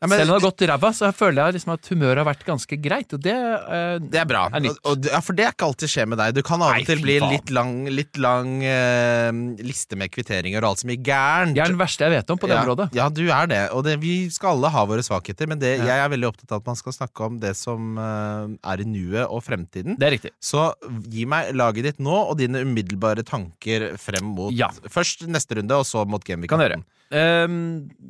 [0.02, 2.26] Ja, men- Selv om det har gått ræva, så føler jeg liksom at humøret har
[2.26, 4.48] vært ganske greit, og det eh, Det er bra.
[4.50, 4.66] Er.
[4.82, 6.34] Og, ja, for det er ikke alltid skjer med deg.
[6.34, 7.30] Du kan av og til bli faen.
[7.30, 9.30] litt lang, litt lang eh,
[9.62, 11.54] liste med kvitteringer og alt som gir gærent.
[11.54, 12.88] Jeg er den verste jeg vet om på det ja, området.
[12.98, 13.60] Ja, du er det.
[13.76, 16.64] Og det, vi skal alle ha våre svakheter, men det, jeg er veldig opptatt av
[16.64, 19.94] at man skal snakke om det som eh, er i nuet og fremtiden.
[20.00, 20.34] Det er riktig.
[20.42, 20.72] Så
[21.14, 24.72] gi meg laget ditt nå, og dine umiddelbare tanker frem mot Ja.
[24.90, 26.82] Først neste runde, og så mot Gameweek Kan 18.
[27.12, 28.02] dere.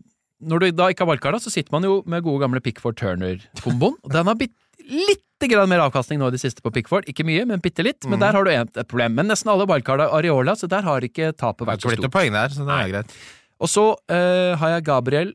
[0.42, 3.94] Når du da ikke har wildcarda, så sitter man jo med gode gamle Pickford Turner-komboen.
[4.02, 7.06] Og Den har bitt litt grann mer avkastning nå i det siste på Pickford.
[7.10, 8.04] Ikke mye, men bitte litt.
[8.06, 8.20] Men Mhm.
[8.20, 9.14] der har du et, problem.
[9.14, 12.10] Men nesten alle wildcarda Areola, så der har ikke tapet vært så stort.
[12.12, 13.14] poeng der, så det er greit.
[13.60, 15.32] Og så uh, har jeg Gabriel,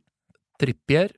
[0.59, 1.09] Trippier,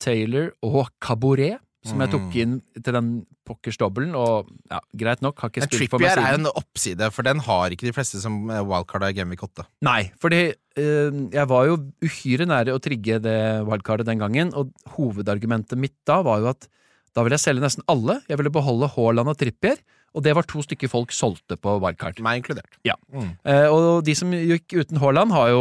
[0.00, 2.36] Taylor og Caboret, som jeg tok Mm.
[2.42, 3.10] inn til den
[3.46, 4.14] pokkers dobbelen.
[4.18, 6.46] Og ja, greit nok, har ikke Men spilt for meg Trippier er siden.
[6.46, 9.66] en oppside, for den har ikke de fleste som eh, i Gameweek 8.
[9.86, 10.40] Nei, fordi
[10.76, 15.94] eh, jeg var jo uhyre nære å trigge det wildcardet den gangen, og hovedargumentet mitt
[16.06, 16.68] da var jo at
[17.16, 18.20] da ville jeg selge nesten alle.
[18.28, 19.78] Jeg ville beholde Haaland og Trippier,
[20.16, 22.18] og det var to stykker folk solgte på wildcard.
[22.24, 22.78] Meg inkludert.
[22.88, 22.94] Ja.
[23.12, 23.34] Mm.
[23.44, 25.60] Eh, og de som gikk uten Haaland, har jo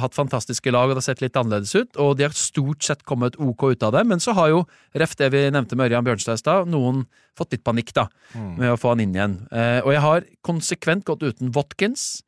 [0.00, 3.04] hatt fantastiske lag, og det har sett litt annerledes ut, og de har stort sett
[3.04, 4.62] kommet ok ut av det, men så har jo,
[4.96, 7.04] ref det vi nevnte med Ørjan Bjørnstad i stad, noen
[7.36, 8.56] fått litt panikk, da, Mm.
[8.58, 9.36] med å få han inn igjen.
[9.52, 12.22] Eh, og jeg har konsekvent gått uten Watkins.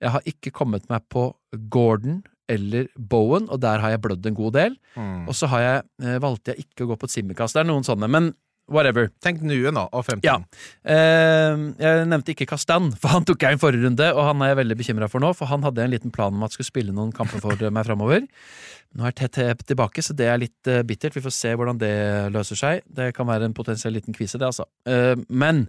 [0.00, 1.34] Jeg har ikke kommet meg på
[1.68, 4.76] Gordon eller Bowen, og der har jeg blødd en god del.
[4.96, 5.26] Mm.
[5.28, 7.52] Og så har jeg, eh, valgte jeg ikke å gå på et Simikast.
[7.58, 8.30] Det er noen sånne, men
[8.72, 9.08] whatever.
[9.24, 10.44] Tenk nuet nå, og fremtiden.
[10.44, 10.64] Ja.
[10.94, 14.52] Eh, jeg nevnte ikke Kastan, for han tok jeg i forrige runde, og han er
[14.52, 16.94] jeg veldig bekymra for nå, for han hadde en liten plan om at skulle spille
[16.94, 18.26] noen kamper for meg framover.
[18.96, 21.16] Nå er TT tilbake, så det er litt eh, bittert.
[21.16, 21.94] Vi får se hvordan det
[22.34, 22.84] løser seg.
[22.86, 24.68] Det kan være en potensiell liten kvise, det, altså.
[24.88, 25.66] Eh, men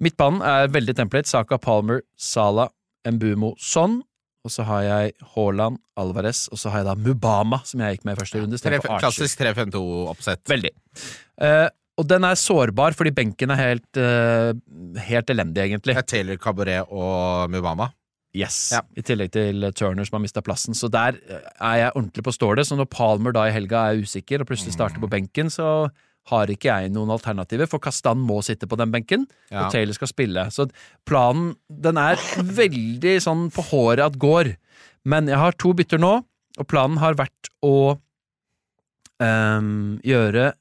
[0.00, 1.30] midtbanen er veldig template.
[1.30, 2.68] Saka Palmer, Sala,
[3.08, 4.02] Mbumo, Son.
[4.44, 8.04] Og så har jeg Haaland, Alvarez, og så har jeg da Mubama, som jeg gikk
[8.04, 8.60] med i første runde.
[8.60, 10.44] Tre, klassisk 3-5-2-oppsett.
[10.52, 10.72] Veldig.
[11.40, 14.52] Uh, og den er sårbar, fordi benken er helt, uh,
[15.06, 15.96] helt elendig, egentlig.
[16.10, 17.88] Taylor Cabaret og Mubama.
[18.34, 18.58] Yes.
[18.74, 18.82] Ja.
[18.98, 20.74] I tillegg til Turner, som har mista plassen.
[20.74, 22.66] Så der eh, er jeg ordentlig på stålet.
[22.66, 25.86] Så når Palmer da i helga er usikker og plutselig starter på benken, så
[26.30, 29.66] har ikke jeg noen alternativer, for Kastan må sitte på den benken, Ja.
[29.66, 30.46] og Taylor skal spille.
[30.50, 30.68] Så
[31.04, 34.54] planen, den er veldig sånn på håret at går.
[35.04, 36.14] Men jeg har to bytter nå,
[36.58, 37.98] og planen har vært å
[39.20, 40.52] um, gjøre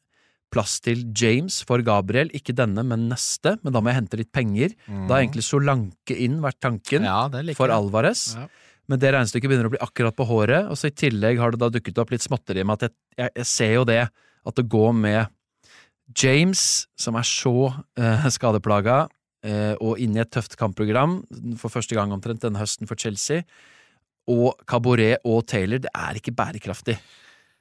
[0.54, 2.30] plass til James for Gabriel.
[2.38, 3.56] Ikke denne, men neste.
[3.64, 4.76] Men da må jeg hente litt penger.
[5.08, 7.24] Da har egentlig Solanke inn vært tanken Ja,
[7.58, 7.74] for.
[7.74, 8.36] Alvarez.
[8.38, 8.46] Ja.
[8.92, 11.62] Men det regnestykket begynner å bli akkurat på håret, og så i tillegg har det
[11.64, 14.02] da dukket opp litt småtteri med at jeg, jeg, jeg ser jo det,
[14.44, 15.32] at det går med
[16.12, 19.06] James, som er så eh, skadeplaga,
[19.46, 21.22] eh, og inne i et tøft kampprogram
[21.60, 23.46] for første gang omtrent denne høsten for Chelsea,
[24.30, 26.98] og Caboret og Taylor, det er ikke bærekraftig.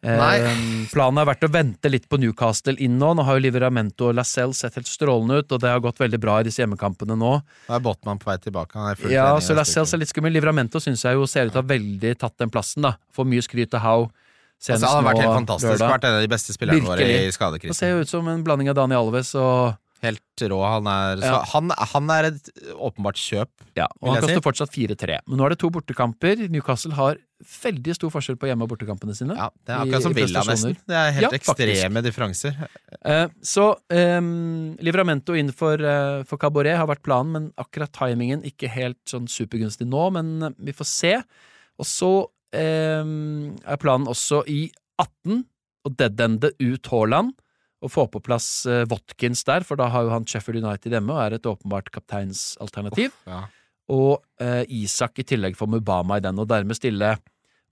[0.02, 3.12] Eh, planen har vært å vente litt på Newcastle inn nå.
[3.14, 6.18] Nå har jo Liveramento og Lascelles sett helt strålende ut, og det har gått veldig
[6.22, 7.36] bra i disse hjemmekampene nå.
[7.68, 8.74] Da er Botman på vei tilbake.
[8.78, 10.34] Han Ja, så neste Lascelles er litt skummel.
[10.34, 12.96] Liveramento syns jeg jo ser ut til å ha veldig tatt den plassen, da.
[13.14, 13.86] Får mye skryt av
[14.68, 14.74] How.
[14.76, 15.70] Altså, han har vært helt fantastisk.
[15.72, 15.92] lørdag.
[15.96, 18.44] Vært en av de beste spillerne våre i Det Han ser jo ut som en
[18.46, 20.58] blanding av Dani Alves og Helt rå.
[20.66, 21.44] Han er, Ja.
[21.52, 23.50] han, han er et åpenbart kjøp.
[23.78, 24.42] Ja, og han koster si.
[24.42, 25.20] fortsatt 4-3.
[25.28, 26.42] Men nå er det to bortekamper.
[26.50, 27.20] Newcastle har
[27.62, 29.36] veldig stor forskjell på hjemme- og bortekampene sine.
[29.38, 30.74] Ja, det er akkurat som Villa, nesten.
[30.90, 31.54] Det er helt Ja, faktisk.
[31.54, 32.68] ekstreme differanser.
[33.04, 38.42] Eh, så um, Livramento inn for, eh, for Caboret har vært planen, men akkurat timingen
[38.42, 41.14] ikke helt sånn supergunstig nå, men eh, vi får se.
[41.78, 42.12] Og så
[42.56, 44.66] em, er planen også i
[45.00, 45.42] 18
[45.82, 47.32] å deadende ut Haaland
[47.82, 51.16] og få på plass eh, Watkins der, for da har jo han Sheffield United hjemme
[51.16, 53.14] og er et åpenbart kapteinsalternativ.
[53.26, 53.42] Ja.
[53.92, 57.16] Og eh, Isak i tillegg for Mubama i den, og dermed stille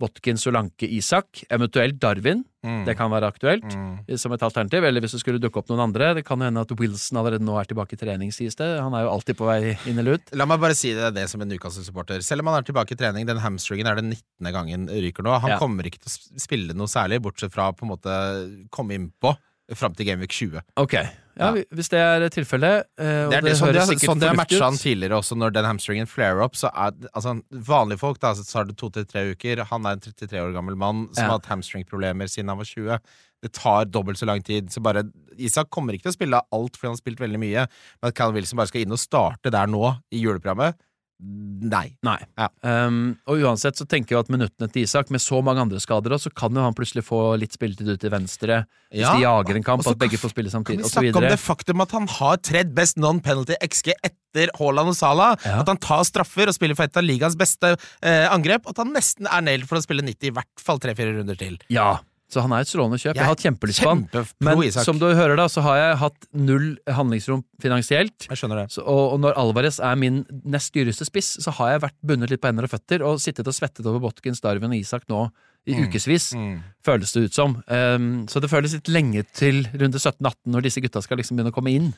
[0.01, 2.85] Watkins, Solanke, Isak, eventuelt Darwin, Mm.
[2.85, 4.19] det kan være aktuelt Mm.
[4.19, 6.13] som et alternativ, eller hvis det skulle dukke opp noen andre.
[6.15, 8.81] Det kan hende at Wilson allerede nå er tilbake i trening, sies det.
[8.83, 10.23] Han er jo alltid på vei inn eller ut.
[10.35, 12.21] La meg bare si det, det som en Newcastle-supporter.
[12.23, 14.53] Selv om han er tilbake i trening, den hamstringen er den 19.
[14.53, 15.41] gangen ryker nå.
[15.41, 15.59] Han Ja.
[15.59, 19.37] kommer ikke til å spille noe særlig, bortsett fra på en måte komme innpå
[19.79, 20.63] fram til Gameweek 20.
[20.77, 21.09] Ok, ja,
[21.41, 21.53] Ja.
[21.73, 24.77] Hvis det er tilfellet, eh, Det er det, det, sånn, det, sånn har matcha han
[24.77, 26.55] tidligere også, når den hamstringen flare up.
[26.59, 29.65] Så er altså, Vanlige folk da, så har det to til tre uker.
[29.71, 31.31] Han er en 33 år gammel mann som Ja.
[31.31, 32.99] har hatt hamstringproblemer siden han var 20.
[33.43, 34.69] det tar dobbelt så lang tid.
[34.69, 35.05] Så bare
[35.39, 37.67] Isak kommer ikke til å spille alt fordi han har spilt veldig mye,
[38.03, 40.75] men at Callum Wilson bare skal inn og starte der nå, i juleprogrammet,
[41.21, 41.91] nei.
[42.07, 42.19] Nei.
[42.39, 42.49] Ja.
[42.65, 46.15] Um, og uansett så tenker jeg at minuttene til Isak, med så mange andre skader,
[46.17, 48.63] også, så kan jo han plutselig få litt spilletid ut til venstre.
[48.91, 50.89] Hvis Ja, de jager en kamp, og at begge får spille samtidig, osv.
[50.89, 54.93] og så snakke om det faktum at han har tredd best non-penalty XG etter Haaland
[54.93, 55.37] og Salah?
[55.45, 55.61] Ja.
[55.63, 58.69] At han tar straffer og spiller for et av ligaens beste eh, angrep?
[58.71, 61.59] At han nesten er nailed for å spille 90 i hvert fall tre-fire runder til.
[61.73, 61.99] Ja,
[62.33, 63.15] så han er et strålende kjøp.
[63.17, 64.03] Jeg, har hatt kjempelyst på han.
[64.47, 68.29] Men som du hører, da, så har jeg hatt null handlingsrom finansielt.
[68.31, 68.67] Jeg skjønner det.
[68.75, 72.33] Så, og, og når Alvarez er min nest dyreste spiss, så har jeg vært bundet
[72.33, 75.27] litt på hender og føtter og sittet og svettet over Botkins, Darwin og Isak nå
[75.69, 76.63] i ukevis, Mm.
[76.83, 77.59] føles det ut som.
[77.69, 81.53] Um, så det føles litt lenge til runde 17-18 når disse gutta skal liksom begynne
[81.53, 81.91] å komme inn.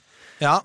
[0.43, 0.57] Ja,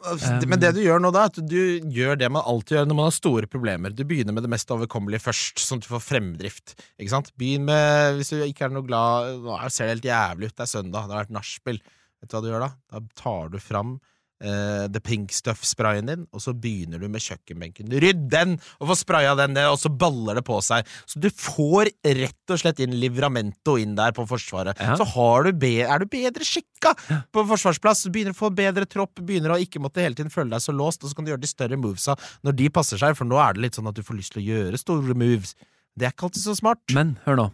[0.49, 1.59] Men det du gjør nå, da, at du
[1.93, 3.93] gjør det man alltid gjør når man har store problemer.
[3.93, 6.73] Du begynner med det mest overkommelige først, sånn at du får fremdrift.
[6.97, 7.29] Ikke sant?
[7.37, 10.65] Begynn med Hvis du ikke er noe glad Nå ser det helt jævlig ut, det
[10.65, 11.81] er søndag, det har vært nachspiel.
[12.17, 12.71] Vet du hva du gjør da?
[12.93, 13.97] Da tar du fram
[14.43, 17.91] eh, The Pink Stuff-sprayen din, og så begynner du med kjøkkenbenken.
[18.03, 20.87] Rydd den, og få spraya den ned, og så baller det på seg.
[21.09, 24.79] Så du får rett og slett inn Livramento inn der på Forsvaret.
[24.81, 24.97] Ja.
[24.99, 26.93] Så har du be er du bedre skikka
[27.33, 28.05] på forsvarsplass.
[28.05, 30.75] Du begynner å få bedre tropp, begynner å ikke måtte hele tiden føle deg så
[30.75, 33.39] låst, og så kan du gjøre de større movesa når de passer seg, for nå
[33.41, 35.55] er det litt sånn at du får lyst til å gjøre store moves.
[35.97, 36.83] Det er ikke alltid så smart.
[36.93, 37.47] Men hør nå.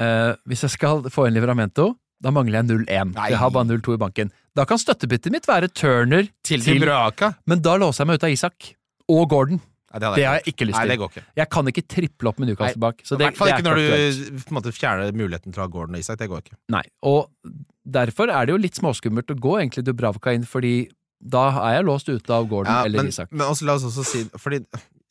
[0.00, 3.14] Eh, hvis jeg skal få inn Livramento, da mangler jeg 0-1.
[3.16, 3.30] Nei.
[3.32, 4.30] Jeg har bare 0-2 i banken.
[4.56, 7.32] Da kan støttebyttet mitt være Turner Til til Braka.
[7.48, 8.70] Men da låser jeg meg ut av Isak.
[9.10, 9.60] Og Gordon.
[9.90, 10.90] Nei, det, Det har jeg ikke lyst Nei, til.
[10.92, 11.24] det går ikke.
[11.40, 13.00] Jeg kan ikke triple opp med Newcastle bak.
[13.02, 16.20] I hvert fall ikke når du måte fjerner muligheten til å ha Gordon og Isak.
[16.20, 16.56] Det går ikke.
[16.76, 16.84] Nei.
[17.10, 17.26] Og
[17.98, 20.74] derfor er det jo litt småskummelt å gå egentlig Dubravka inn, fordi
[21.20, 23.32] da er jeg låst ute av Gordon Ja, eller men, Isak.
[23.32, 24.62] men også, la oss også si Fordi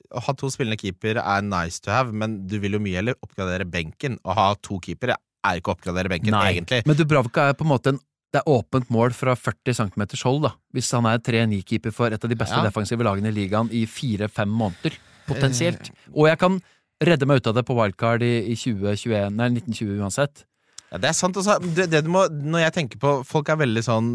[0.10, 3.18] å ha to spillende keeper er nice to have, men du vil jo mye heller
[3.22, 4.16] oppgradere benken.
[4.26, 6.54] Å ha to keepere er ikke å oppgradere benken, Nei.
[6.56, 6.82] egentlig.
[6.90, 8.00] Men Dubravka er på en måte en
[8.30, 10.52] det er åpent mål fra 40 cm hold, da.
[10.76, 12.62] Hvis han er 3-9-keeper for et av de beste Ja.
[12.62, 15.00] defensive lagene i ligaen i fire-fem måneder.
[15.26, 15.90] Potensielt.
[16.14, 16.60] Og jeg kan
[17.02, 20.44] redde meg ut av det på wildcard i, i 2021, nei, 1920 uansett.
[20.90, 21.38] Ja, det er sant.
[21.38, 24.08] Også, det, det du må, når jeg tenker på Folk er veldig sånn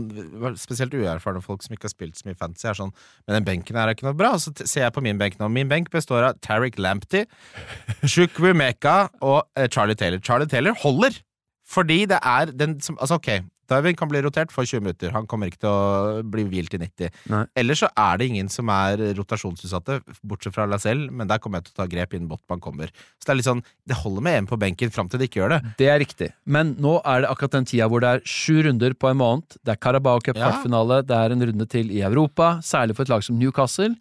[0.58, 2.90] Spesielt uerfarne folk som ikke har spilt så mye fantasy, er sånn
[3.28, 4.32] Men den benken her er ikke noe bra.
[4.42, 5.50] Så ser jeg på min benk nå.
[5.54, 7.28] Min benk består av Tariq Lamptey,
[8.02, 10.22] Shukwu Meka og eh, Charlie Taylor.
[10.24, 11.20] Charlie Taylor holder!
[11.64, 13.46] Fordi det er den som Altså, ok.
[13.70, 15.12] Darwin kan bli rotert for 20 minutter.
[15.14, 17.10] Han kommer ikke til å bli hvilt i 90.
[17.32, 17.42] Nei.
[17.60, 21.68] Ellers så er det ingen som er rotasjonsutsatte, bortsett fra Lacelle, men der kommer jeg
[21.70, 22.92] til å ta grep innen Botman kommer.
[23.18, 25.42] Så det er litt sånn Det holder med én på benken fram til de ikke
[25.42, 25.60] gjør det.
[25.80, 26.30] Det er riktig.
[26.44, 29.58] Men nå er det akkurat den tida hvor det er sju runder på en måned.
[29.64, 30.50] Det er Carabao Cup Ja.
[31.02, 33.94] det er en runde til i Europa, særlig for et lag som Newcastle.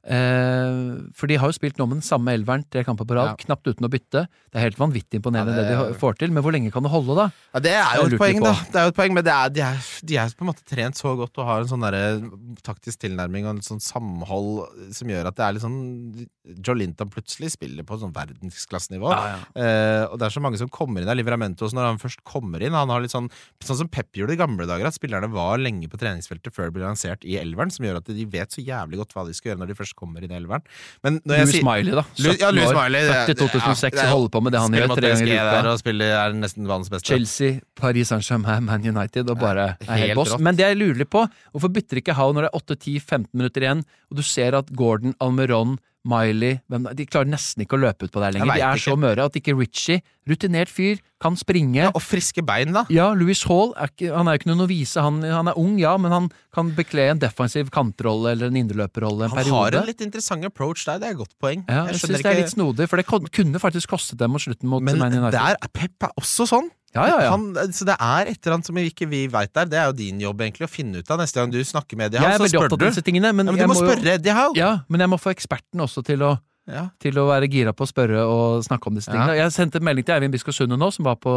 [0.00, 3.34] Eh, for de har jo spilt nå med den samme elveren tre kamper på rad,
[3.34, 3.36] Ja.
[3.36, 4.26] knapt uten å bytte.
[4.50, 6.82] Det er helt vanvittig imponerende Ja, det det, de får til, men hvor lenge kan
[6.82, 7.30] det holde, da?
[7.52, 8.54] Ja, Det er jo et poeng, da.
[8.72, 10.64] Det er jo et poeng, Men det er, de, er, de er på en måte
[10.64, 12.30] trent så godt og har en sånn der,
[12.64, 16.26] taktisk tilnærming og en sånn samhold som gjør at det er litt sånn
[16.64, 16.74] Joe
[17.10, 19.10] plutselig spiller på sånn verdensklassenivå.
[19.54, 21.14] Eh, og det er så mange som kommer inn der.
[21.14, 23.28] Livramento også, når han først kommer inn Han har litt sånn
[23.62, 26.78] Sånn som Pep gjorde i gamle dager, at spillerne var lenge på treningsfeltet før de
[26.78, 29.52] ble lansert i elveren, som gjør at de vet så jævlig godt hva de skal
[29.52, 30.62] gjøre når de først kommer i i elveren.
[31.04, 32.02] Men når Louis Smiley, da.
[32.18, 34.42] Lu- 17 ja, Louis år, Smiley, det- født i 2006 ja, er- og holder på
[34.42, 35.68] med det han gjør tre ganger i uka.
[35.72, 37.06] og spiller er nesten verdens beste.
[37.06, 40.38] Chelsea, Paris Saint-Germain, Man United og bare er helt boss.
[40.38, 43.60] Men det jeg lurer litt på, hvorfor bytter ikke Howe når det er 8-10-15 minutter
[43.66, 46.58] igjen, og du ser at Gordon, Almeron, Miley
[46.96, 48.48] De klarer nesten ikke å løpe ut på der lenger.
[48.54, 48.86] De er ikke.
[48.88, 51.76] så møre at ikke Ritchie, rutinert fyr, kan springe.
[51.82, 52.86] Ja, og friske bein, da.
[52.88, 55.02] Ja, Louis Hall er ikke, han er jo ikke noen novise.
[55.04, 59.28] Han, han er ung, ja, men han kan bekle en defensiv kantrolle eller en indreløperrolle
[59.28, 59.60] en Han periode.
[59.60, 61.66] har en litt interessant approach der, det er et godt poeng.
[61.68, 64.70] ja, jeg syns det er litt snodig, for det kunne faktisk kostet dem mot slutten
[64.72, 64.96] mot men
[65.28, 66.72] der er Pep er også sånn.
[66.94, 67.30] Ja, ja, ja.
[67.30, 69.64] Han, så det er et eller annet som ikke vi veit der.
[69.70, 72.12] Det er jo din jobb egentlig å finne ut av neste gang du snakker med
[72.12, 73.80] jeg Howe er Så veldig opptatt av disse tingene, men, Ja, men du må må
[73.84, 74.54] spørre spørre Howe!
[74.58, 76.32] Ja, men jeg må få eksperten også til å,
[76.70, 76.88] Ja.
[77.00, 79.14] til å være gira på å spørre og snakke om disse Ja.
[79.14, 79.36] tingene.
[79.38, 81.30] Jeg sendte en melding til Eivind Biskov Sunde nå, som var på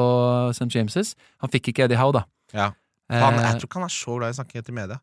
[0.53, 0.69] St.
[0.73, 1.15] James's.
[1.39, 2.23] Han fikk ikke Eddie Howe, da.
[2.53, 2.71] Ja.
[3.11, 4.99] Han, Eh, jeg tror ikke han er så glad i å snakke til media.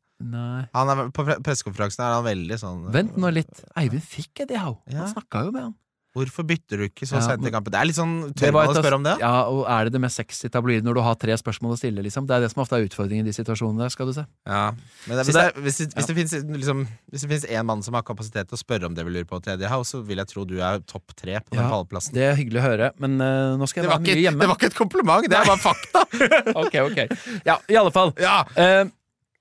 [0.74, 3.62] Han er, på pre- pressekonferansen er han veldig sånn Vent nå litt.
[3.76, 4.78] Eivind fikk Eddie Howe.
[4.92, 5.74] Han snakka jo med han.
[6.10, 7.70] Hvorfor bytter du ikke så Ja, sent i kampen?
[7.70, 9.12] Det er litt sånn Tør man å spørre om det?
[9.22, 12.02] Ja, og er det det mest sexy tabloidet når du har tre spørsmål å stille,
[12.02, 12.26] liksom?
[12.26, 14.24] Det er det som ofte er utfordringen i de situasjonene der, skal du se.
[14.50, 14.64] Ja.
[15.06, 15.78] Men det, hvis, det- det, hvis,
[16.10, 16.82] det, finnes, liksom,
[17.14, 19.28] hvis det finnes en mann som har kapasitet til å spørre om det vi lurer
[19.30, 22.14] på tredje house, så vil jeg tro du er topp tre på den pallplassen.
[22.18, 24.42] Det er hyggelig å høre, men uh, nå skal jeg være mye hjemme.
[24.42, 26.06] det var ikke et kompliment, det er bare fakta!
[26.66, 27.04] ok, ok.
[27.46, 28.10] Ja, i alle fall.
[28.18, 28.40] Ja.
[28.58, 28.82] Eh,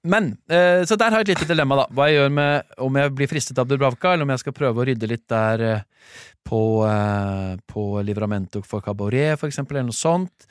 [0.04, 1.86] men, eh, så der har jeg et lite dilemma, da.
[1.94, 4.80] Hva jeg gjør med om jeg blir fristet av Dubravka, eller om jeg skal prøve
[4.82, 5.82] å rydde litt der eh,
[6.48, 10.48] på, eh, på Livramento for Cabaret, for eksempel, eller noe sånt.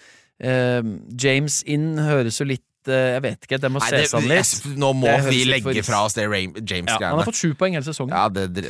[1.19, 4.69] James Inn høres jo litt Jeg vet ikke, det må Nei, ses an litt.
[4.79, 7.85] nå må vi legge fra oss det Ray- Ja, han har fått sju poeng hele
[7.85, 8.15] sesongen.
[8.15, 8.69] Ja, det, det,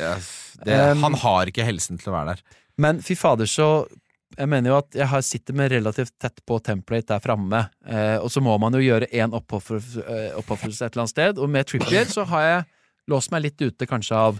[0.59, 2.41] Um, han har ikke helsen til å være der.
[2.83, 3.85] Men fy fader, så
[4.39, 7.65] Jeg mener jo at jeg sitter med relativt tett på template der framme.
[7.83, 11.41] Eh, og så må man jo gjøre én eh, oppofrelse et eller annet sted.
[11.41, 12.61] Og med Trippier så har jeg
[13.11, 14.39] låst meg litt ute kanskje av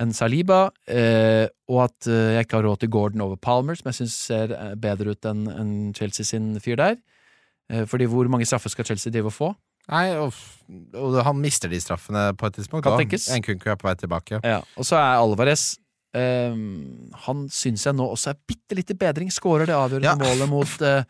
[0.00, 3.90] en Saliba, eh, og at eh, jeg ikke har råd til Gordon over Palmer, som
[3.90, 6.96] jeg syns ser eh, bedre ut enn en Chelsea sin fyr der.
[7.68, 9.50] Eh, fordi hvor mange straffer skal Chelsea drive og få?
[9.90, 10.32] Nei, og,
[10.96, 12.86] og han mister de straffene på et tidspunkt.
[12.86, 13.02] Kan da.
[13.02, 13.26] tenkes.
[13.34, 14.40] En kunku er på vei tilbake.
[14.46, 15.72] Ja, og så er Alvarez
[16.14, 19.30] Han syns jeg nå også er bitte litt i bedring.
[19.32, 20.16] Skårer det avgjørende Ja.
[20.20, 21.04] målet mot, eh,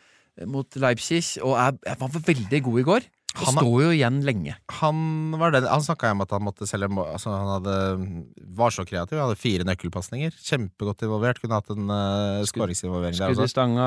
[0.46, 3.02] mot Leipzig, og er, han var veldig god i går.
[3.32, 4.54] Og Han sto jo igjen lenge.
[4.82, 7.76] Han var den, han snakka om at han måtte selge altså Han hadde,
[8.44, 9.16] var så kreativ.
[9.16, 10.34] Han hadde fire nøkkelpasninger.
[10.36, 11.40] Kjempegodt involvert.
[11.40, 13.86] Kunne hatt en uh, skåringsinvolvering der Skudd i stanga.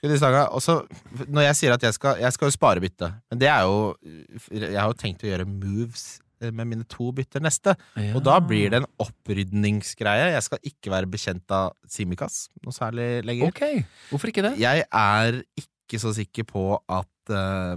[0.00, 0.46] Skudd i stanga.
[0.56, 0.78] Og så,
[1.28, 3.94] når jeg sier at jeg skal, jeg skal spare bytte, men det er jo
[4.48, 7.76] Jeg har jo tenkt å gjøre moves eh, med mine to bytter neste.
[8.14, 10.32] Og da blir det en opprydningsgreie.
[10.34, 13.52] Jeg skal ikke være bekjent av Simikas noe særlig lenger.
[13.52, 14.56] Ok, hvorfor ikke det?
[14.60, 17.76] Jeg er ikke så sikker på at uh,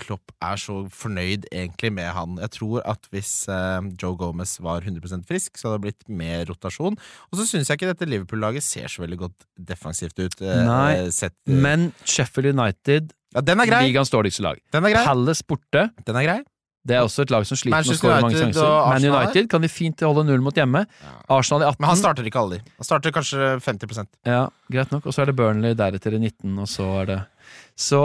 [0.00, 2.38] Klopp er så fornøyd egentlig med han.
[2.40, 6.46] Jeg tror at hvis uh, Joe Gomez var 100% frisk, så hadde det blitt mer
[6.48, 6.96] rotasjon.
[7.30, 10.38] Og så syns jeg ikke dette Liverpool-laget ser så veldig godt defensivt ut.
[10.40, 13.82] Uh, Nei, eh, sett, eh, Men Sheffield United, ja, den er grei!
[13.90, 14.60] ligaens dårligste lag.
[14.72, 15.04] Den er grei.
[15.10, 15.88] Palace borte.
[16.08, 16.38] Den er grei.
[16.86, 18.72] Det er også et lag som sliter med å skåre mange sjanser.
[18.86, 20.84] Man United kan de fint holde null mot hjemme.
[21.32, 21.82] Arsenal i 18.
[21.82, 22.74] Men han starter ikke alle de.
[22.78, 25.06] Han starter kanskje 50% Ja, greit nok.
[25.06, 27.20] Og så er det Burnley deretter i 19, og så er det
[27.76, 28.02] Så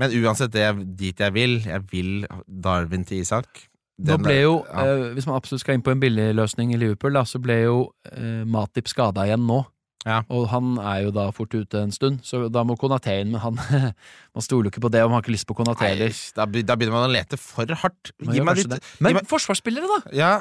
[0.00, 3.66] Men uansett det er dit jeg vil, jeg vil Darwin til Isak.
[4.02, 4.86] Nå ble jo, ja.
[4.90, 7.76] eh, hvis man absolutt skal inn på en billigløsning i Liverpool, da, så ble jo
[8.10, 9.60] eh, Matip skada igjen nå.
[10.04, 10.18] Ja.
[10.28, 13.30] Og han er jo da fort ute en stund, så da må Konaté inn.
[13.32, 13.56] Men han
[14.36, 16.12] man stoler jo ikke på det, om han har ikke lyst på Konaté heller.
[16.36, 18.12] da, da begynner man å lete for hardt.
[18.20, 18.76] Man Gi meg litt.
[19.00, 20.14] Men meg- forsvarsspillere, da?
[20.16, 20.32] Ja,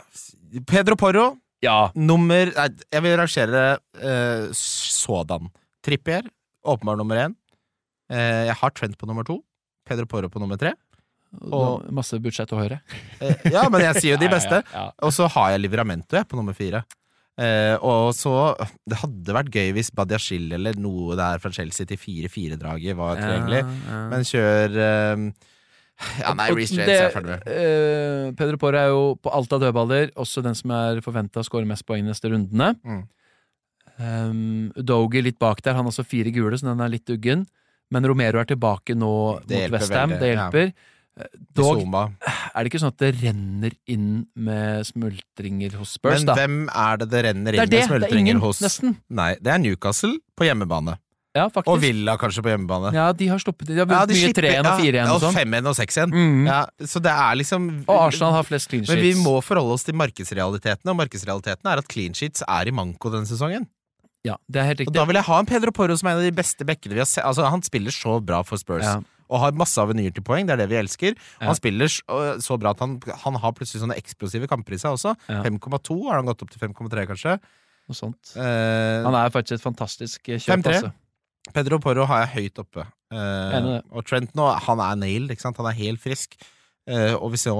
[0.67, 1.29] Pedro Porro,
[1.63, 1.91] Ja.
[1.95, 3.61] nummer nei, Jeg vil rangere
[4.03, 5.47] uh, sådan.
[5.83, 6.27] Trippier,
[6.67, 7.35] åpenbar nummer én.
[8.11, 9.39] Eh, jeg har Trent på nummer to.
[9.87, 10.73] Pedro Porro på nummer tre.
[11.49, 12.77] Og masse budsjett å høre.
[13.19, 14.59] Eh, ja, men jeg sier jo de beste.
[14.69, 16.83] Ja, ja, Og så har jeg Livramento jeg, på nummer fire.
[17.41, 18.53] Eh, og så
[18.85, 23.23] Det hadde vært gøy hvis Badiashil eller noe der fra Chelsea til 4-4-draget var ja.
[23.23, 23.63] tilgjengelig.
[23.63, 24.03] Ja, ja.
[24.11, 25.23] Men kjør eh,
[26.19, 27.47] Ja, nei, Reece James det- er ferdig med.
[27.47, 31.47] eh, Pedro Porre er jo på alt av dødballer også den som er forventa å
[31.47, 32.73] skåre mest poeng neste rundene.
[32.83, 33.03] Mm.
[33.99, 37.45] Um, Udogi litt bak der, han har også fire gule, så den er litt uggen.
[37.93, 39.11] Men Romero er tilbake nå
[39.45, 40.71] Det mot Westham, det hjelper.
[40.73, 40.73] Eh,
[41.53, 46.35] Dog er det ikke sånn at det renner inn med smultringer hos Spurs, Men da.
[46.39, 48.61] hvem er det det renner er inn det, med det er smultringer ingen, hos?
[48.65, 48.95] nesten.
[49.13, 50.97] Nei, det er Newcastle på hjemmebane.
[51.33, 51.79] Ja, Og.
[51.81, 52.91] Villa kanskje på hjemmebane.
[52.93, 55.21] Ja, de har sluppet De har Ja, vunnet de mye 3-1 og 4-1 ja, og
[55.23, 55.33] sånn.
[55.33, 56.11] 5-1 og 6-1.
[56.13, 56.43] Mm.
[56.45, 58.93] Ja, så det er liksom Og Arsenal har flest clean sheets.
[58.93, 62.75] Men vi må forholde oss til markedsrealitetene, og markedsrealiteten er at clean sheets er i
[62.77, 63.65] manko denne sesongen.
[64.23, 64.93] Ja, det er helt riktig.
[64.93, 66.93] Og da vil jeg ha en Pedro Porro som er en av de beste bekkene
[66.95, 67.25] vi har sett.
[67.25, 68.85] Altså, han spiller så bra for Spurs.
[68.85, 69.01] Ja.
[69.29, 71.17] Og har masse avenyer til poeng, det er det vi elsker.
[71.39, 71.49] Ja.
[71.49, 75.15] Han spiller så, bra at han, han har plutselig sånne eksplosive kamper i seg også.
[75.31, 75.43] Ja.
[75.45, 77.37] 5,2 har han gått opp til 5,3, kanskje.
[77.89, 78.35] Noe sånt.
[78.39, 80.93] Eh, Han er faktisk et fantastisk eh, kjøp, altså.
[81.53, 82.85] Pedro Porro har jeg høyt oppe.
[83.11, 85.33] Eh, og Trent nå, han er nailed?
[85.43, 86.37] Han er helt frisk.
[86.83, 87.53] Eh, og hvis, du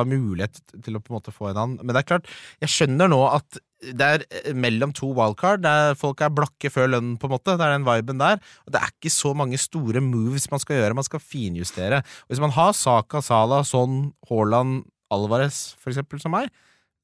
[0.00, 2.30] har mulighet til å på en måte få en annen Men det er klart,
[2.64, 3.60] jeg skjønner nå at
[3.94, 7.54] det er eh, mellom to wildcard, der folk er blakke før lønnen, på en måte.
[7.54, 8.40] Det er den viben der.
[8.66, 10.96] Og det er ikke så mange store moves man skal gjøre.
[10.98, 12.00] Man skal finjustere.
[12.26, 16.50] Og hvis man har Saka, Salah, Son, Haaland, Alvarez, for eksempel, som meg,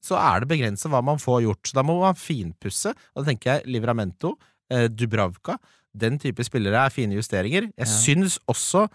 [0.02, 1.68] så er det begrenset hva man får gjort.
[1.68, 2.90] Så da må man finpusse.
[3.14, 4.34] Og da tenker jeg Livramento,
[4.72, 5.60] eh, Dubravka,
[5.94, 7.68] den type spillere er fine justeringer.
[7.76, 7.92] Jeg Ja.
[8.00, 8.88] syns også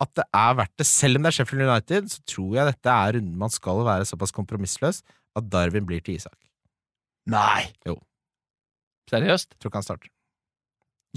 [0.00, 0.86] at det er verdt det.
[0.86, 4.06] Selv om det er Sheffield United, så tror jeg dette er runden man skal være
[4.06, 5.00] såpass kompromissløs
[5.38, 6.36] at Darwin blir til Isak.
[7.28, 7.66] Nei!
[7.86, 7.96] Jo.
[9.10, 9.54] Seriøst?
[9.58, 10.10] Tror ikke han starter.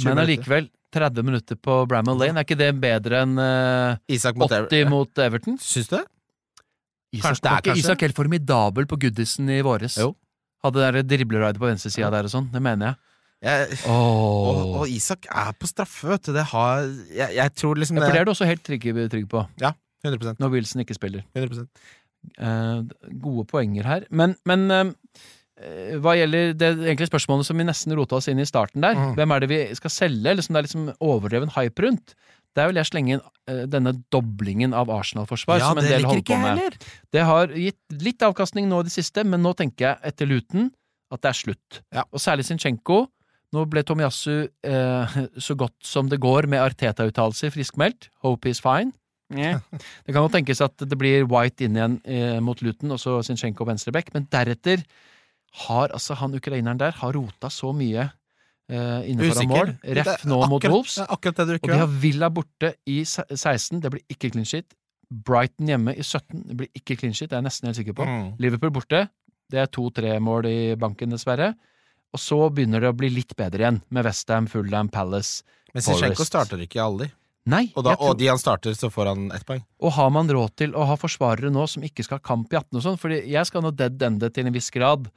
[0.05, 4.51] Men allikevel, 30 minutter på Bramall Lane, er ikke det bedre enn uh, Isak mot
[4.51, 5.57] 80 Ever- mot Everton?
[5.61, 6.05] Syns du det?
[7.11, 9.97] Isak, Kanskje det er var ikke kanskje- Isak helt formidabel på Goodison i våres?
[9.99, 10.13] Jo.
[10.63, 12.95] Hadde der dribleridet på venstresida der og sånn, det mener jeg.
[13.41, 14.49] Jeg, oh.
[14.51, 16.33] og, og Isak er på straffe, vet du.
[16.35, 19.25] Det har Jeg, jeg tror liksom Ja, for det er du også helt trygg, trygg
[19.31, 19.41] på,
[20.05, 21.25] 100, når Wilson ikke spiller.
[21.37, 21.65] 100%.
[22.37, 22.81] Eh,
[23.21, 24.05] gode poenger her.
[24.13, 28.47] Men, men eh, hva gjelder det egentlig spørsmålet som vi nesten rota oss inn i
[28.49, 29.15] starten der, mm.
[29.17, 32.15] hvem er det vi skal selge, eller som det er liksom overdreven hype rundt?
[32.57, 36.07] Der vil jeg slenge inn uh, denne doblingen av Arsenal-forsvar, Ja, som en det del
[36.09, 36.49] holder på med.
[36.49, 36.77] heller.
[37.15, 40.67] Det har gitt litt avkastning nå i det siste, men nå tenker jeg etter Luton
[41.11, 41.81] at det er slutt.
[41.95, 42.03] Ja.
[42.11, 43.05] Og særlig Zinchenko,
[43.51, 48.09] Nå ble Tomiyasu eh, så godt som det går med Arteta-uttalelser friskmeldt.
[48.25, 48.93] Hope is fine.
[49.31, 49.61] Yeah.
[50.05, 53.19] Det kan jo tenkes at det blir White inn igjen eh, mot Luton, og så
[53.23, 54.83] Zinchenko venstreback, men deretter
[55.67, 58.05] har altså han ukraineren der har rota så mye
[58.71, 59.73] eh, innenfor mål.
[59.99, 60.99] Ref nå nå mot Wolves.
[61.03, 61.97] Akkurat det du Og de har.
[62.03, 64.75] Villa borte i 16, det blir ikke clean shit.
[65.11, 67.97] Brighton hjemme i 17, det blir ikke clean shit, det er jeg nesten helt sikker
[67.97, 68.07] på.
[68.07, 68.29] Mm.
[68.39, 69.05] Liverpool borte,
[69.51, 71.53] det er to-tre mål i banken, dessverre.
[72.11, 75.43] Og så begynner det å bli litt bedre igjen, med Westham, Fulham, Palace.
[75.73, 76.25] Men Forest.
[76.27, 77.13] starter ikke i alle de.
[77.51, 79.63] Nei, Og, da, og de han starter, så får han ett poeng.
[79.81, 82.57] og har man råd til å ha forsvarere nå som ikke skal ha kamp i
[82.59, 82.99] 18 og sånn?
[83.01, 85.07] Fordi jeg skal nå dead ende til en viss grad.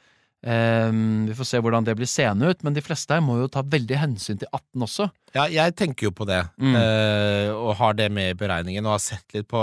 [0.44, 3.46] Ehm, vi får se hvordan det blir seende ut, men de fleste her må jo
[3.48, 5.06] ta veldig hensyn til 18 også.
[5.34, 6.74] Ja, jeg tenker jo på det, Mm.
[6.76, 9.58] eh, og har det med i beregningen, og har sett litt på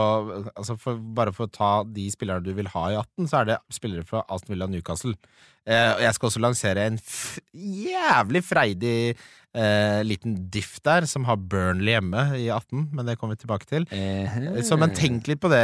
[0.56, 3.46] altså for, Bare for å ta de spillerne du vil ha i 18, så er
[3.46, 5.14] det spillere fra Aston Villa Newcastle.
[5.68, 6.98] Eh, og jeg skal også lansere en
[7.54, 9.16] jævlig freidig
[9.54, 13.68] eh, liten diff der, som har Burnley hjemme i 18, men det kommer vi tilbake
[13.70, 13.86] til.
[14.66, 15.62] Så men tenk litt på det.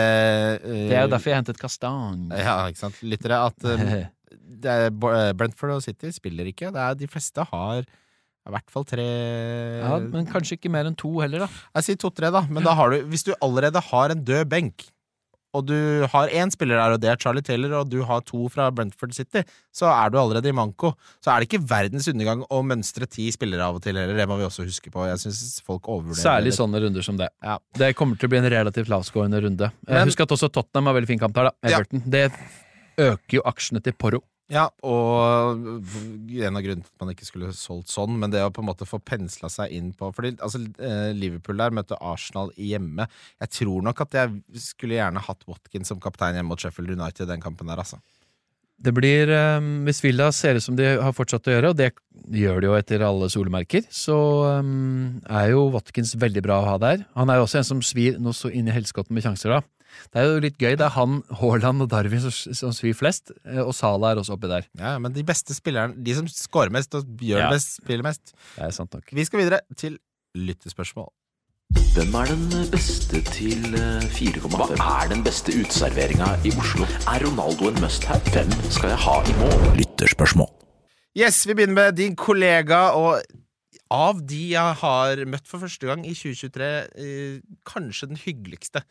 [0.61, 2.27] Det er jo derfor jeg hentet Kastang.
[2.31, 3.57] Ja, ikke sant, lyttere, at
[4.65, 6.71] er, eh, Brentford og City spiller ikke.
[6.73, 7.81] Det er, de fleste har
[8.47, 9.03] i hvert fall tre
[9.83, 11.47] Ja, men kanskje ikke mer enn to heller, da.
[11.75, 12.41] Jeg sier to-tre, da.
[12.49, 14.85] Men da har du, hvis du allerede har en død benk,
[15.53, 18.47] og du har én spiller der, og det er Charlie Taylor, og du har to
[18.49, 19.41] fra Brentford City,
[19.73, 20.91] så er du allerede i manko.
[21.23, 24.15] Så er det ikke verdens undergang å mønstre ti spillere av og til heller.
[24.15, 25.07] Det må vi også huske på.
[25.07, 26.59] Jeg synes folk overvurderer Særlig det.
[26.59, 27.29] sånne runder som det.
[27.43, 27.57] Ja.
[27.73, 29.71] Det kommer til å bli en relativt lavskårende runde.
[29.87, 31.69] Eh, Men- Husk at også Tottenham har veldig fin kamp her, da.
[31.69, 31.79] Ja.
[31.91, 32.31] Det
[32.99, 34.21] øker jo aksjene til Porro.
[34.47, 38.51] Ja, og en av grunnene til at man ikke skulle solgt sånn, men det å
[38.55, 42.53] på en måte få pensla seg inn på Fordi altså, eh, Liverpool der møtte Arsenal
[42.55, 43.09] hjemme.
[43.43, 47.25] Jeg tror nok at jeg skulle gjerne hatt Watkins som kaptein hjemme mot Sheffield United
[47.25, 47.99] i den kampen der, altså.
[48.77, 51.91] Det blir, um, Hvis Villa ser ut som de har fortsatt å gjøre, og det
[52.29, 54.17] gjør de jo etter alle solemerker, så
[54.61, 57.01] um, er jo Watkins veldig bra å ha der.
[57.17, 59.61] Han er jo også en som svir noe så inn i helskotten med sjanser, da.
[60.13, 60.75] Det er jo litt gøy.
[60.77, 64.35] Det er han, Haaland og Darwin som, som svir flest, eh, og Salah er også
[64.37, 64.67] oppi der.
[64.77, 67.47] Ja, men de beste spillerne, de som scorer mest og gjør Ja.
[67.49, 68.35] det best, spiller mest.
[68.59, 69.09] Det er sant nok.
[69.09, 69.97] Vi skal videre til
[70.37, 71.09] lyttespørsmål.
[71.75, 74.77] Hvem er den beste til eh, 4,5?
[74.79, 76.85] Hva er den beste uteserveringa i Oslo?
[77.11, 78.21] Er Ronaldo en must-have?
[78.31, 79.65] Hvem skal jeg ha i mål?
[79.81, 80.47] Lytterspørsmål.
[81.17, 83.19] Yes, vi begynner med din kollega, og
[83.91, 86.69] av de jeg har møtt for første gang i 2023,
[87.03, 87.35] eh,
[87.67, 88.83] kanskje den hyggeligste.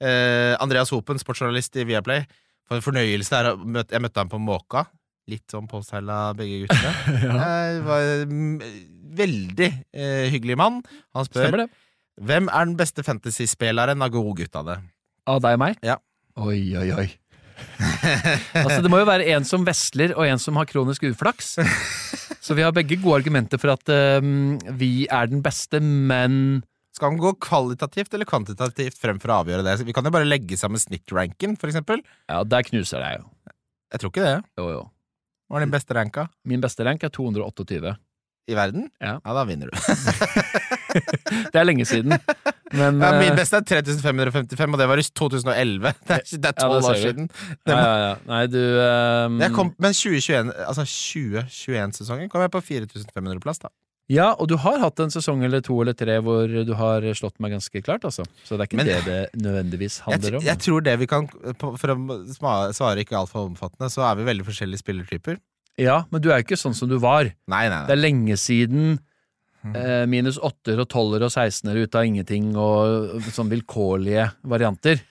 [0.00, 2.24] Eh, Andreas Hopen, sportsjournalist i Viaplay.
[2.68, 3.52] For en fornøyelse der.
[3.54, 4.86] å møte- Jeg møtte ham på Måka.
[5.28, 6.94] Litt sånn påseila, begge guttene.
[7.50, 8.26] Eh, var
[9.20, 10.82] veldig eh, hyggelig mann.
[11.16, 11.70] Han spør Stemmer det.
[12.20, 14.76] Hvem er den beste fantasyspilleren av godguttene.
[15.30, 15.80] Av deg og meg?
[15.86, 15.96] Ja.
[16.40, 17.08] Oi, oi, oi.
[18.56, 21.56] altså, det må jo være en som vesler, og en som har kronisk uflaks.
[22.44, 23.92] Så vi har begge gode argumenter for at
[24.22, 26.62] um, vi er den beste, men
[26.96, 29.76] Skal han gå kvalitativt eller kvantitativt frem for å avgjøre det?
[29.84, 32.00] Vi kan jo bare legge sammen snittranken, for eksempel.
[32.30, 33.28] Ja, der knuser jeg jo.
[33.90, 34.38] Jeg tror ikke det.
[34.60, 34.82] Jo, jo.
[35.50, 37.96] Hva er din beste ranka Min beste rank er 228.
[38.50, 38.88] i verden?
[39.00, 39.16] Ja.
[39.24, 39.76] da vinner du.
[41.50, 42.16] Det er lenge siden.
[42.74, 45.92] Men Ja, min eh, beste er 3555, og det var i 2011.
[46.08, 47.28] Det er, det er Ja, 12 det år siden.
[47.70, 48.14] ja, ja, ja.
[48.30, 49.38] Nei, du um...
[49.42, 53.70] Jeg kom, men 2021, altså 2021-sesongen kom jeg på 4500 plass, da.
[54.10, 57.36] Ja, og du har hatt en sesong eller to eller tre hvor du har slått
[57.42, 58.24] meg ganske klart, altså.
[58.42, 60.42] Så det er ikke Men- det det nødvendigvis Jeg, handler om.
[60.48, 61.28] jeg tror det vi kan
[61.60, 65.38] For å svare ikke altfor omfattende, så er vi veldig forskjellige spillertyper.
[65.78, 67.30] Ja, men du er jo ikke sånn som du var.
[67.48, 67.86] Nei, nei, nei.
[67.86, 68.98] Det er lenge siden
[69.62, 69.76] Mhm.
[69.76, 75.02] eh, minus åtter og tolver og sekstener ut av ingenting og sånn vilkårlige varianter.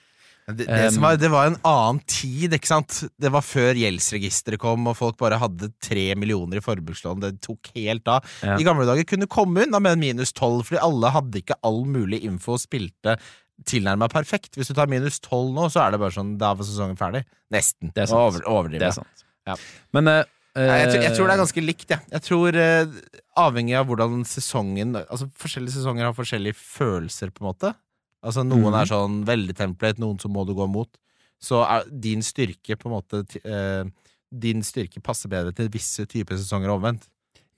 [0.50, 3.04] Det, det, som var, det var en annen tid, ikke sant?
[3.22, 7.20] Det var før gjeldsregisteret kom, og folk bare hadde tre millioner i forbrukslån.
[7.22, 8.26] Det tok helt av.
[8.42, 8.56] Ja.
[8.58, 11.84] I gamle dager kunne komme unna med en minus tolv, fordi alle hadde ikke all
[11.86, 13.14] mulig info og spilte
[13.70, 14.56] tilnærma perfekt.
[14.58, 17.22] Hvis du tar minus tolv nå, så er det bare sånn Da var sesongen ferdig.
[17.54, 17.92] Nesten.
[17.94, 18.42] Det er sant.
[18.50, 19.22] Over, Det er sant.
[19.46, 19.54] Ja.
[19.94, 20.24] Men eh,
[20.56, 22.06] jeg, tror, jeg tror det er eh, ganske likt, jeg.
[22.10, 27.50] Jeg tror uh, Avhengig av hvordan sesongen Altså Forskjellige sesonger har forskjellige følelser, på en
[27.52, 27.70] måte.
[28.26, 28.78] Altså Noen mm.
[28.80, 30.90] er sånn veldig templet, noen som må du gå mot.
[31.40, 33.86] Så er din styrke på en måte eh,
[34.28, 37.06] Din styrke passer bedre til visse typer sesonger omvendt.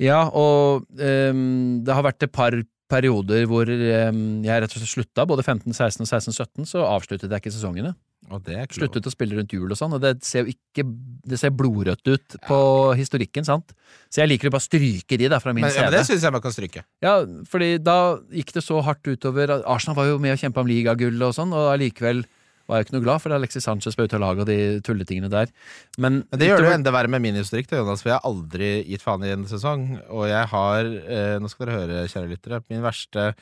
[0.02, 2.54] Ja, og um, det har vært et par
[2.90, 5.26] perioder hvor um, jeg rett og slett slutta.
[5.28, 6.32] Både 15, 16 og 16,
[6.64, 7.92] 17 så avsluttet jeg ikke sesongene.
[8.30, 10.84] Og det Sluttet å spille rundt jul og sånn, og det ser jo ikke
[11.26, 12.58] Det ser blodrødt ut på
[12.98, 13.74] historikken, sant?
[14.12, 16.24] Så jeg liker å bare stryke de da fra min men, ja, men det syns
[16.24, 16.84] jeg man kan stryke.
[17.04, 17.16] Ja,
[17.50, 21.26] fordi da gikk det så hardt utover Arsenal var jo med å kjempe om ligagullet
[21.28, 22.24] og sånn, og allikevel
[22.70, 25.30] var jeg ikke noe glad, for Alexis Sanchez ble ute av laget og de tulletingene
[25.32, 25.50] der.
[25.98, 28.18] Men, Men det gjør det jo enda verre med min historikk, da, Jonas, for jeg
[28.18, 29.86] har aldri gitt faen i en sesong.
[30.08, 33.32] Og jeg har, eh, nå skal dere høre, kjære lyttere, min verste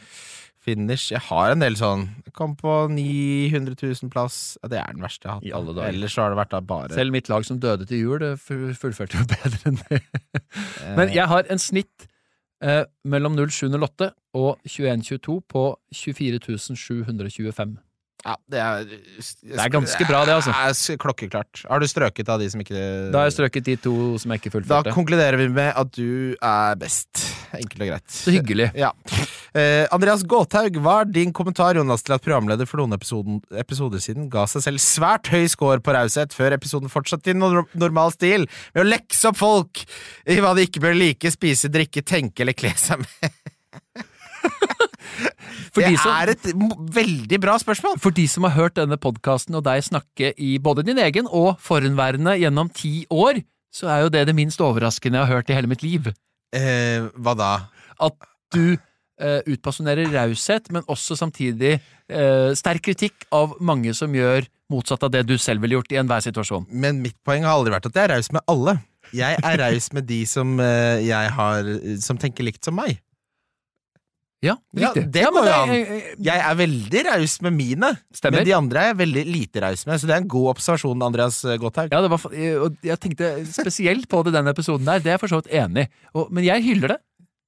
[0.64, 4.58] finish Jeg har en del sånn Jeg kom på 900 000 plass.
[4.62, 5.48] Ja, det er den verste jeg har hatt.
[5.48, 5.88] I alle dager.
[5.94, 8.34] Ellers så har det vært da bare Selv mitt lag som døde til jul, det
[8.44, 10.00] fullførte jo bedre enn det.
[10.84, 12.08] eh, Men jeg har en snitt
[12.62, 15.62] eh, mellom 0708 og 2122 på
[15.96, 16.38] 24
[16.76, 17.78] 725.
[18.26, 20.52] ja, det er Det er ganske bra, det, altså.
[20.52, 21.64] Det er klokkeklart.
[21.66, 22.78] Har du strøket av de som ikke
[23.10, 26.36] Da har jeg strøket de to som jeg ikke Da konkluderer vi med at du
[26.36, 27.24] er best.
[27.56, 28.10] Enkelt og greit.
[28.12, 28.70] Så hyggelig.
[28.76, 28.92] Ja.
[29.56, 34.02] Eh, Andreas Gåthaug, hva er din kommentar Jonas, til at programleder for noen episoden, episoder
[34.02, 38.46] siden ga seg selv svært høy score på raushet før episoden fortsatte i normal stil
[38.74, 39.82] med å lekse opp folk
[40.30, 43.30] i hva de ikke bør like, spise, drikke, tenke eller kle seg med?
[45.74, 46.46] Det er et
[46.94, 47.98] veldig bra spørsmål!
[48.02, 51.60] For de som har hørt denne podkasten og deg snakke i både din egen og
[51.62, 53.42] forhenværende gjennom ti år,
[53.74, 56.10] så er jo det det minst overraskende jeg har hørt i hele mitt liv.
[56.56, 57.52] Eh, hva da?
[58.02, 58.16] At
[58.54, 58.74] du
[59.20, 61.76] eh, utpassionerer raushet, men også samtidig
[62.08, 65.98] eh, sterk kritikk av mange som gjør motsatt av det du selv ville gjort i
[66.00, 66.66] enhver situasjon.
[66.70, 68.76] Men mitt poeng har aldri vært at jeg er raus med alle.
[69.12, 71.70] Jeg er raus med de som eh, jeg har
[72.04, 73.00] Som tenker likt som meg.
[74.40, 75.10] Ja, Ja, riktig.
[75.12, 76.14] det Ja, men går jo an.
[76.24, 78.38] jeg- er veldig raus med mine, Stemmer.
[78.38, 80.00] men de andre er jeg veldig lite raus med.
[80.00, 81.90] Så det er en god observasjon, Andreas Gotthaug.
[81.92, 82.10] Ja, det
[82.56, 85.52] og jeg tenkte spesielt på det den episoden der, det er jeg for så vidt
[85.52, 86.24] enig i.
[86.30, 86.98] Men jeg hyller det.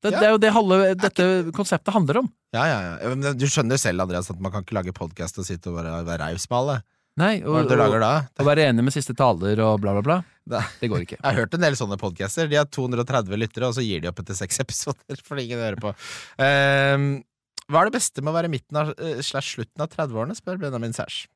[0.03, 0.19] Det, Ja.
[0.19, 2.31] det er jo det halve dette konseptet handler om.
[2.53, 3.33] Ja, ja, ja.
[3.39, 6.27] Du skjønner selv, Andreas, at man kan ikke lage podkast og sitte og være, være
[6.33, 6.77] raus med alle.
[7.21, 8.11] Nei, Hva er og, det du lager da?
[8.41, 10.17] å være enig med siste taler og bla, bla, bla.
[10.49, 11.19] Da- Det går ikke.
[11.23, 12.49] Jeg har hørt en del sånne podcaster.
[12.49, 15.79] De har 230 lyttere, og så gir de opp etter seks episoder fordi ingen hører
[15.81, 15.93] på.
[16.41, 17.23] Um,
[17.71, 20.59] hva er det beste med å være midten av eh, slash slutten av 30-årene, spør
[20.65, 21.29] Benjamin Sæsj.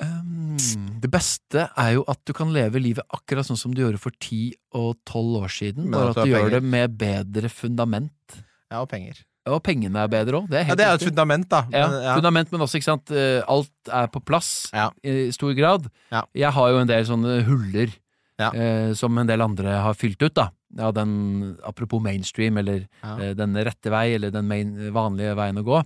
[0.00, 0.56] Um,
[1.02, 4.14] det beste er jo at du kan leve livet akkurat sånn som du gjorde for
[4.16, 6.54] 10 og 12 år siden, bare at at du gjør penger.
[6.56, 8.38] det med bedre fundament.
[8.72, 9.20] Ja, og penger.
[9.50, 11.64] Og pengene er bedre òg, det er Ja, det er et fundament, da.
[11.74, 12.14] Ja, ja.
[12.16, 14.90] Fundament, men også, ikke sant, eh, alt er på plass Ja.
[15.02, 15.90] i stor grad.
[16.12, 16.22] Ja.
[16.32, 17.90] Jeg har jo en del sånne huller
[18.38, 18.50] Ja.
[18.54, 20.48] eh, som en del andre har fylt ut, da.
[20.74, 23.18] Ja, den, apropos mainstream, eller Ja.
[23.18, 25.84] eh, den rette vei, eller den main, vanlige veien å gå.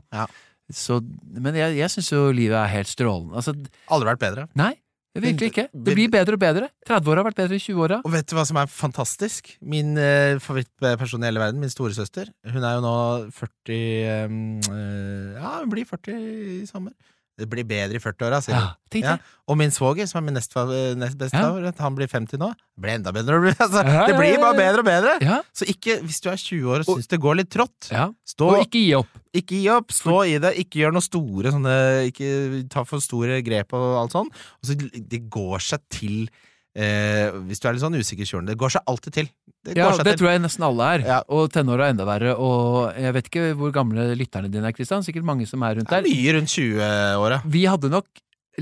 [0.73, 0.99] Så,
[1.31, 3.37] men jeg, jeg syns jo livet er helt strålende.
[3.39, 3.55] Altså,
[3.93, 4.47] Aldri vært bedre.
[4.59, 4.73] nei,
[5.17, 5.67] virkelig ikke.
[5.73, 6.69] Det blir bedre og bedre.
[6.89, 8.01] 30-åra har vært bedre i 20-åra.
[8.05, 9.55] Og vet du hva som er fantastisk?
[9.65, 12.97] Min eh, favorittperson i hele verden, min storesøster, hun er jo nå
[13.37, 16.93] 40 eh, Ja, hun blir 40 i sommer.
[17.37, 18.65] Det blir bedre i 40-åra, sier hun.
[18.65, 19.17] Ja, Ja.
[19.47, 20.55] Og min svoger, som er min nest,
[20.97, 21.73] nest beste, Ja.
[21.79, 22.49] han blir 50 nå.
[22.57, 23.37] Det blir enda bedre.
[23.61, 25.43] Altså, det blir bare bedre og bedre.
[25.53, 28.09] Så ikke, hvis du er 20 år og syns det går litt trått, ja.
[28.25, 29.16] stå, Og ikke gi opp.
[29.41, 31.77] Ikke gi opp, stå i det, ikke gjør noe store sånne
[32.11, 32.29] Ikke
[32.73, 34.31] ta for store grep og alt sånn.
[34.33, 36.29] Og så det går seg til
[36.77, 38.53] eh, Hvis du er litt sånn usikker kjørende.
[38.55, 39.31] det går seg alltid til.
[39.67, 40.21] Det Ja, seg det til.
[40.25, 41.07] tror jeg nesten alle er.
[41.07, 41.21] Ja.
[41.33, 42.35] Og tenåra er enda verre.
[42.39, 45.03] Og jeg vet ikke hvor gamle lytterne dine er, Kristian.
[45.07, 46.03] Sikkert mange som er rundt der.
[46.05, 47.41] Det er mye rundt 20-åra.
[47.57, 48.07] Vi hadde nok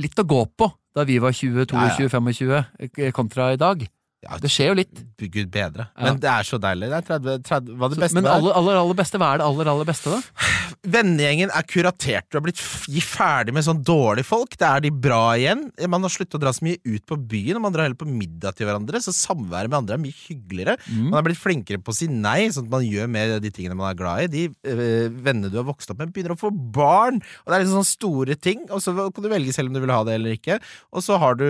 [0.01, 2.09] litt å gå på da vi var 20, 22, Ja, ja.
[2.09, 3.83] 25 eh, kontra i dag.
[4.25, 5.03] Ja, Det skjer jo litt.
[5.21, 5.89] Gud bedre.
[6.01, 6.91] Men det er så deilig.
[6.91, 9.41] Det er 30, 30 Hva er det Så, men aller, aller, aller beste, hva er
[9.41, 10.49] det aller, aller beste, da?
[10.95, 12.29] Vennegjengen er kuratert.
[12.29, 14.57] Du har blitt ferdig med sånn dårlige folk.
[14.61, 15.67] Det er de bra igjen.
[15.89, 18.09] Man har sluttet å dra så mye ut på byen, og man drar heller på
[18.09, 19.01] middag til hverandre.
[19.05, 20.77] Så samværet med andre er mye hyggeligere.
[20.89, 21.09] Mm.
[21.11, 23.79] Man er blitt flinkere på å si nei, sånn at man gjør mer de tingene
[23.79, 24.33] man er glad i.
[24.35, 27.21] De øh, vennene du har vokst opp med, begynner å få barn.
[27.45, 28.67] Og det er liksom sånne store ting.
[28.71, 30.61] Og så kan du velge selv om du vil ha det eller ikke.
[30.95, 31.47] Og så har du,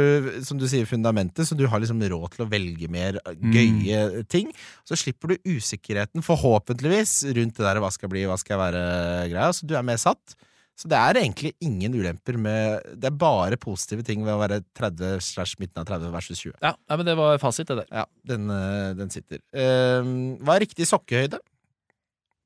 [0.46, 3.20] som du sier, fundamentet, så du har liksom råd til å velge mer
[3.54, 4.50] gøye ting.
[4.88, 9.54] Så slipper du usikkerheten, forhåpentligvis, rundt det der hva skal bli, hva skal jeg være-greia.
[9.56, 10.36] Så du er mer satt.
[10.74, 14.58] Så det er egentlig ingen ulemper med Det er bare positive ting ved å være
[14.74, 16.56] 30 slash midten av 30 versus 20.
[16.58, 17.90] Ja, nei, men det var fasit, det der.
[18.02, 19.38] Ja, den, øh, den sitter.
[19.54, 21.38] Uh, hva er riktig sokkehøyde?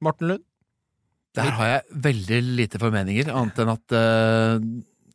[0.04, 0.44] Morten Lund?
[1.38, 4.68] Der har jeg veldig lite formeninger, annet enn at uh,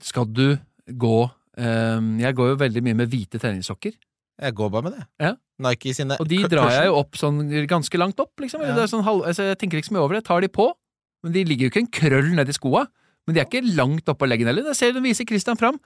[0.03, 0.45] skal du
[0.87, 3.95] gå uh, Jeg går jo veldig mye med hvite treningssokker,
[4.41, 5.03] Jeg går bare med det.
[5.21, 5.33] Ja.
[5.63, 7.37] Nike sine og de drar jeg jo opp sånn
[7.69, 8.61] ganske langt opp, liksom.
[8.65, 8.73] Ja.
[8.73, 10.23] Det er sånn halv, altså, jeg tenker ikke så mye over det.
[10.23, 10.65] Jeg tar de på,
[11.23, 12.87] men de ligger jo ikke en krøll nedi skoa.
[13.27, 14.65] Men de er ikke langt oppå leggen heller.
[14.73, 15.77] Jeg ser den viser Christian fram.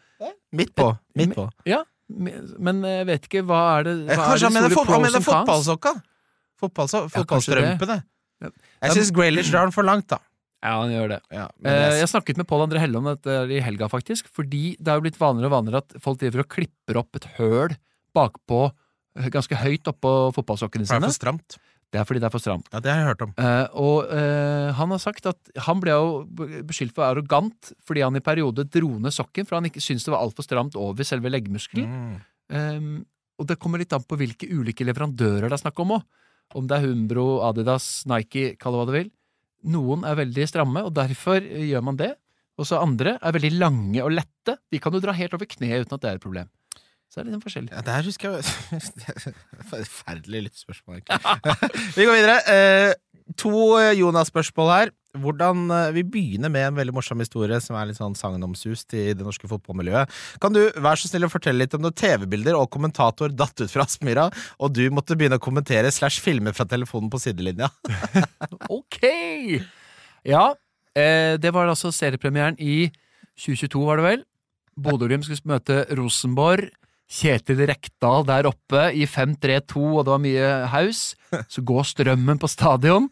[0.55, 0.87] Midt på.
[1.19, 1.49] Midt på.
[1.69, 5.21] Ja, men jeg vet ikke hva er det hva Kanskje er han mener, fot mener
[5.27, 5.93] fotballsokka?
[5.97, 7.03] Ja, kanskje.
[7.13, 7.99] Fotballstrømpene.
[8.41, 8.49] Ja.
[8.87, 10.17] Jeg syns Graylish drar den for langt, da.
[10.63, 11.19] Ja, han gjør det.
[11.31, 14.25] Ja, Eh, jeg- Jeg snakket med Pål André Helle om dette i helga, faktisk.
[14.33, 17.25] Fordi det er jo blitt vanligere og vanligere at folk driver og klipper opp et
[17.37, 17.75] høl
[18.15, 18.67] bakpå,
[19.17, 21.01] eh, ganske høyt oppå fotballsokkene sine.
[21.01, 21.57] det er for stramt.
[21.87, 22.67] Det er fordi det er for stramt.
[22.73, 23.33] Ja, det har jeg hørt om.
[23.39, 26.25] Eh, og eh, han har sagt at han ble jo
[26.67, 30.11] beskyldt for arrogant fordi han i perioder dro ned sokken for han ikke syntes det
[30.11, 31.87] var altfor stramt over selve leggmuskelen.
[31.87, 32.17] Mm.
[32.51, 32.89] Eh,
[33.37, 36.07] og det kommer litt an på hvilke ulike leverandører det er snakk om òg.
[36.55, 39.09] Om det er Humbro, Adidas, Nike, kall det hva du vil.
[39.67, 42.13] Noen er veldig stramme, og derfor eh, gjør man det.
[42.57, 44.57] Og så andre er veldig lange og lette.
[44.71, 46.49] De kan du dra helt over kneet uten at det er et problem.
[47.07, 47.71] Så det er litt sånn forskjellig.
[47.71, 49.33] Ja, der husker jeg
[49.71, 51.57] Forferdelig lyttespørsmål, egentlig.
[51.97, 52.39] vi går videre.
[52.51, 52.93] Eh,
[53.39, 54.91] to eh, Jonas-spørsmål her.
[55.17, 59.05] Hvordan, eh, vi begynner med en veldig morsom historie som er litt sånn sagnomsust i
[59.17, 60.13] det norske fotballmiljøet.
[60.43, 63.71] Kan du være så snill å fortelle litt om når TV-bilder og kommentator datt ut
[63.71, 64.27] fra Aspmyra,
[64.59, 67.71] og du måtte begynne å kommentere slash filme fra telefonen på sidelinja?
[68.77, 68.99] Ok!
[70.27, 70.45] Ja,
[70.97, 72.89] eh, det var altså seriepremieren i
[73.39, 74.25] 2022, var det vel.
[74.77, 76.69] Bodø-Glimt skulle møte Rosenborg.
[77.07, 81.01] Kjetil Rekdal der oppe i 5-3-2, og det var mye haus.
[81.51, 83.07] Så går strømmen på stadion.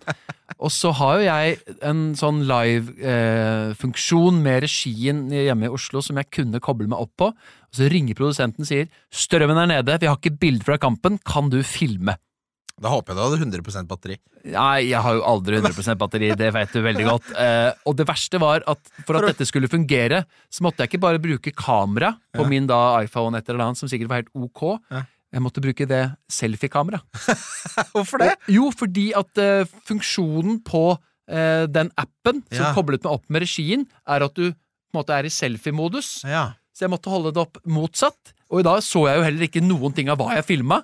[0.60, 6.32] Og så har jo jeg en sånn live-funksjon med regien hjemme i Oslo som jeg
[6.38, 7.32] kunne koble meg opp på.
[7.32, 11.20] Og så ringer produsenten og sier 'Strømmen er nede, vi har ikke bilde fra kampen,
[11.24, 12.20] kan du filme?'
[12.82, 14.16] Da håper jeg du hadde 100% batteri.
[14.52, 17.30] Nei, jeg har jo aldri 100% batteri, det vet du veldig godt.
[17.40, 21.00] Eh, og det verste var at for at dette skulle fungere, så måtte jeg ikke
[21.06, 24.66] bare bruke kamera på min da iPhone et eller annet, som sikkert var helt ok.
[24.92, 25.06] Ja.
[25.36, 27.00] Jeg måtte bruke det selfie-kamera.
[27.96, 28.34] Hvorfor det?
[28.36, 30.84] Og- Jo, fordi at eh, funksjonen på
[31.32, 32.74] eh, den appen som Ja.
[32.76, 34.56] koblet meg opp med regien, er at du på
[34.94, 36.22] en måte er i selfie-modus.
[36.28, 36.54] Ja.
[36.76, 38.34] Så jeg måtte holde det opp motsatt.
[38.52, 40.82] Og i dag så jeg jo heller ikke noen ting av hva jeg filma.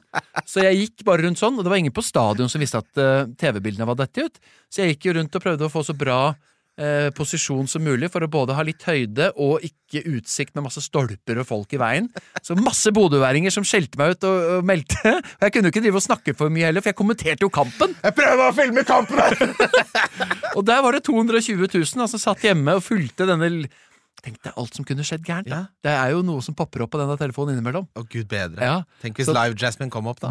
[0.47, 3.01] Så jeg gikk bare rundt sånn, og det var ingen på stadion som visste at
[3.01, 4.39] uh, TV-bildene var dette ut.
[4.71, 8.07] Så jeg gikk jo rundt og prøvde å få så bra uh, posisjon som mulig
[8.13, 11.81] for å både ha litt høyde og ikke utsikt med masse stolper og folk i
[11.83, 12.09] veien.
[12.39, 15.13] Så masse bodøværinger som skjelte meg ut og, og meldte.
[15.19, 17.51] Og jeg kunne jo ikke drive og snakke for mye heller, for jeg kommenterte jo
[17.53, 17.99] kampen.
[17.99, 19.37] Jeg prøver å filme kampen her!
[20.57, 23.47] Og der var det 220 000 som altså, satt hjemme og fulgte denne
[24.21, 25.47] Tenk deg alt som kunne skjedd gærent.
[25.49, 25.63] Ja.
[25.81, 27.87] Det er jo noe som popper opp på denne telefonen innimellom.
[27.97, 28.61] Å, gud bedre.
[28.61, 28.83] Ja.
[29.01, 30.29] Tenk hvis Så- Live Jasmine kom opp, da.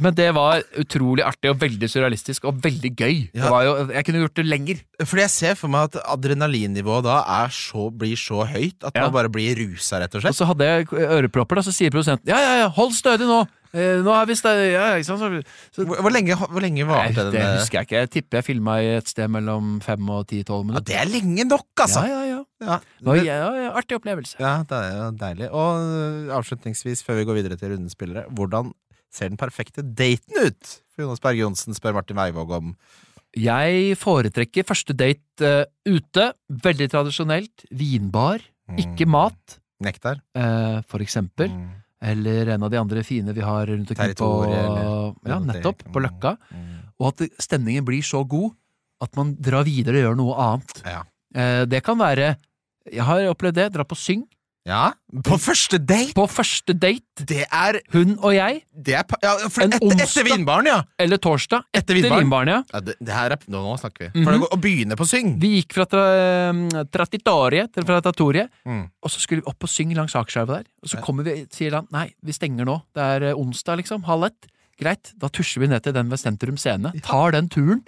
[0.00, 3.30] Men det var utrolig artig og veldig surrealistisk og veldig gøy.
[3.32, 3.44] Ja.
[3.46, 4.82] Det var jo, jeg kunne gjort det lenger.
[5.00, 9.02] Fordi jeg ser for meg at adrenalinnivået da er så, blir så høyt at Ja.
[9.08, 10.30] man bare blir rusa, rett og slett.
[10.30, 13.46] Og så hadde jeg ørepropper, da, så sier produsenten ja, ja, ja, hold stødig nå.
[13.72, 14.72] Eh, nå er vi stødig.
[14.74, 14.86] Ja?
[15.06, 17.58] Så, så, Hvor, hvor lenge, hvor lenge varte det den?
[17.60, 18.00] husker jeg ikke.
[18.02, 20.84] Jeg tipper jeg filma i et sted mellom fem og ti-tolv Ja, minutter.
[20.90, 22.02] det er lenge nok, altså!
[22.02, 22.29] Ja, ja, ja.
[22.60, 24.36] Ja, Det var, ja, ja, artig opplevelse.
[24.40, 25.48] ja, det er jo deilig.
[25.50, 28.72] Og øh, avslutningsvis, før vi går videre til rundens spillere, hvordan
[29.10, 30.74] ser den perfekte daten ut?
[30.94, 32.74] For Jonas Berge Johnsen spør Martin Weivåg om
[33.38, 36.32] Jeg foretrekker første date uh, ute.
[36.50, 37.64] Veldig tradisjonelt.
[37.70, 38.44] Vinbar.
[38.78, 40.20] Ikke mat, nektar.
[40.36, 41.50] Uh, for eksempel.
[41.50, 41.70] Mm.
[42.10, 44.30] Eller en av de andre fine vi har rundt omkring på
[45.26, 45.82] Ja, nettopp.
[45.92, 46.36] På Løkka.
[46.54, 46.76] Mm.
[47.00, 48.52] Og at stemningen blir så god
[49.00, 50.82] at man drar videre og gjør noe annet.
[50.84, 51.02] Ja.
[51.34, 52.34] Eh, det kan være
[52.88, 53.72] Jeg har opplevd det.
[53.74, 54.22] Dra på syng.
[54.68, 54.92] ja.
[55.26, 56.12] På første date!
[56.14, 57.24] På første date.
[57.26, 58.60] Det er, Hun og jeg.
[58.72, 60.02] det er ja, for En onsdag.
[60.04, 60.76] etter Vinbaren, ja!
[60.98, 61.64] Eller torsdag.
[61.74, 62.48] Etter Etter Vinbaren.
[62.52, 62.58] Ja.
[62.72, 64.22] ja det, det her er, nå, nå snakker vi.
[64.24, 65.32] For det å, å begynne på syng.
[65.42, 66.04] Vi gikk fra tra,
[66.92, 68.84] Tratitorie til Tratatoriet, Mm.
[69.02, 70.68] og så skulle vi opp og synge langs Akerselva der.
[70.84, 72.76] Og så kommer vi, sier han nei, vi stenger nå.
[72.94, 74.04] Det er eh, onsdag, liksom.
[74.06, 74.46] Halv ett.
[74.80, 76.92] Greit, da tusjer vi ned til den ved Sentrum Scene.
[77.04, 77.82] Tar den turen.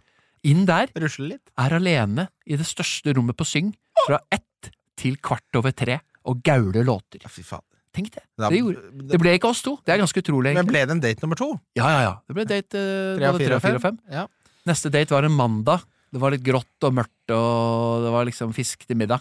[0.44, 0.90] Inn der.
[0.98, 3.70] Er alene i det største rommet på syng
[4.06, 4.72] fra ett
[5.02, 5.98] til kvart over tre
[6.30, 7.24] og gaule låter.
[7.30, 7.64] Fy faen.
[7.92, 8.22] Tenk det.
[8.40, 9.74] Det, gjorde, det ble ikke oss to.
[9.84, 10.54] Det er ganske utrolig.
[10.56, 11.50] Men ble det en date nummer to?
[11.76, 12.12] Ja, ja, ja.
[12.24, 13.98] Det ble date eh, Tre og både fire og fire og fem.
[14.14, 14.24] Ja.
[14.70, 15.84] Neste date var en mandag.
[16.12, 19.20] Det var litt grått og mørkt, og det var liksom fisk til middag.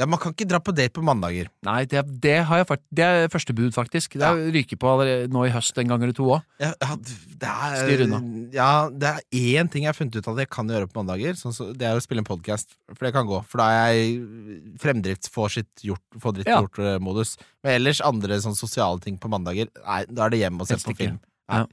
[0.00, 1.50] Ja, man kan ikke dra på date på mandager.
[1.66, 4.16] Nei, det, det, har jeg, det er første bud, faktisk.
[4.16, 4.48] Det ja.
[4.56, 4.94] ryker på
[5.30, 6.46] nå i høst en gang eller to òg.
[6.62, 6.72] Ja,
[7.76, 8.22] Styr unna.
[8.54, 9.20] Ja, det er
[9.60, 11.36] én ting jeg har funnet ut av At jeg kan gjøre på mandager.
[11.38, 13.42] Sånn, så det er å spille en podkast, for det kan gå.
[13.50, 16.62] For da er jeg fremdrift får sitt gjort, få dritt Ja.
[16.64, 17.36] gjort-modus.
[17.62, 20.80] Men ellers andre sånn sosiale ting på mandager, nei, da er det hjem og se
[20.80, 21.20] på film.
[21.52, 21.66] Ja.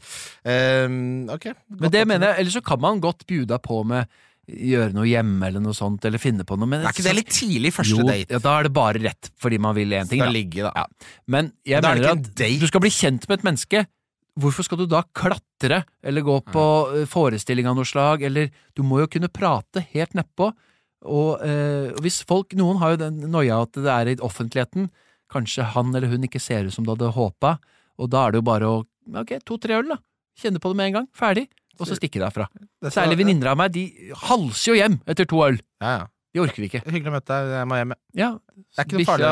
[0.86, 1.54] Um, ok.
[1.80, 4.10] Men det mener jeg, Eller så kan man godt bjuda på med
[4.50, 6.70] gjøre noe hjemme eller noe sånt, eller finne på noe.
[6.70, 8.36] Men Er ikke det litt tidlig første jo, date?
[8.36, 10.24] Ja, da er det bare rett fordi man vil én ting.
[10.24, 10.30] Da.
[10.34, 10.74] ligge, da.
[10.76, 11.14] Ja.
[11.28, 13.86] Men jeg Da er mener at du skal bli kjent med et menneske.
[14.40, 18.84] Hvorfor skal du da klatre, eller gå på eh, forestilling av noe slag, eller Du
[18.88, 20.52] må jo kunne prate helt nedpå.
[21.10, 24.90] Og eh, hvis folk Noen har jo den noia at det er i offentligheten.
[25.32, 27.60] Kanskje han eller hun ikke ser ut som du hadde håpa,
[28.00, 28.80] og da er det jo bare å
[29.10, 29.96] Ok, to-tre øl, da.
[30.38, 31.06] Kjenne på det med en gang.
[31.18, 31.48] Ferdig.
[31.80, 32.48] Og så stikke derfra.
[32.92, 35.60] Særlig venninner av meg, de halser jo hjem etter to øl.
[35.82, 36.08] Ja, ja.
[36.30, 36.84] De orker ikke.
[36.86, 37.52] Hyggelig å møte deg.
[37.58, 37.94] Jeg må hjem.
[38.20, 39.30] Ja, Det er ikke noe farlig.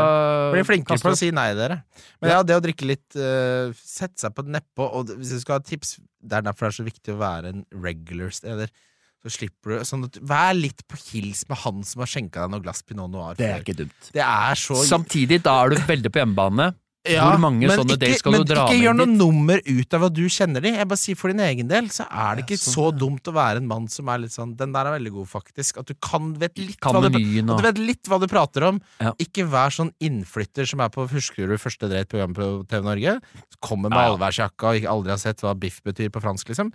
[0.55, 1.77] Blir flinkere på å si nei, dere.
[2.23, 5.59] Men ja, det å drikke litt uh, Sette seg på nedpå, og hvis du skal
[5.59, 8.73] ha tips Det er derfor det er så viktig å være en regular steder.
[9.21, 12.55] Så slipper du sånn at Vær litt på hils med han som har skjenka deg
[12.55, 14.11] noe glass Pinot Noir Det er ikke dumt.
[14.17, 16.71] Det er så Samtidig, da er du veldig på hjemmebane.
[17.15, 19.93] Hvor mange men sånne ikke, dates skal men du dra ikke gjør noe nummer ut
[19.97, 20.71] av at du kjenner de.
[20.75, 22.97] Jeg bare sier For din egen del så er det Ja, ikke sånn, så ja.
[22.99, 25.77] dumt å være en mann som er litt sånn Den der er veldig god, faktisk.
[25.81, 28.81] At du kan vet litt Kan hva du, du vet litt hva du prater om.
[28.99, 29.13] Ja.
[29.23, 33.17] Ikke vær sånn innflytter som er på Husker du første dreit program på TV Norge?
[33.59, 34.13] Kommer med Ja, ja.
[34.15, 36.73] allværsjakka og ikke aldri har sett hva biff betyr på fransk, liksom.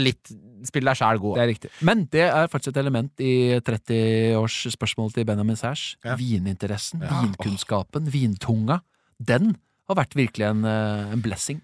[0.00, 0.32] Litt
[0.64, 1.36] Spill deg sjæl god.
[1.36, 1.70] Det er riktig.
[1.84, 5.96] Men det er faktisk et element i 30 års spørsmål til Benjamin Sæsj.
[6.04, 6.14] Ja.
[6.16, 7.20] Vininteressen, Ja.
[7.22, 8.80] vinkunnskapen, vintunga.
[9.20, 9.56] Den
[9.88, 11.60] har vært virkelig en, eh, en blessing.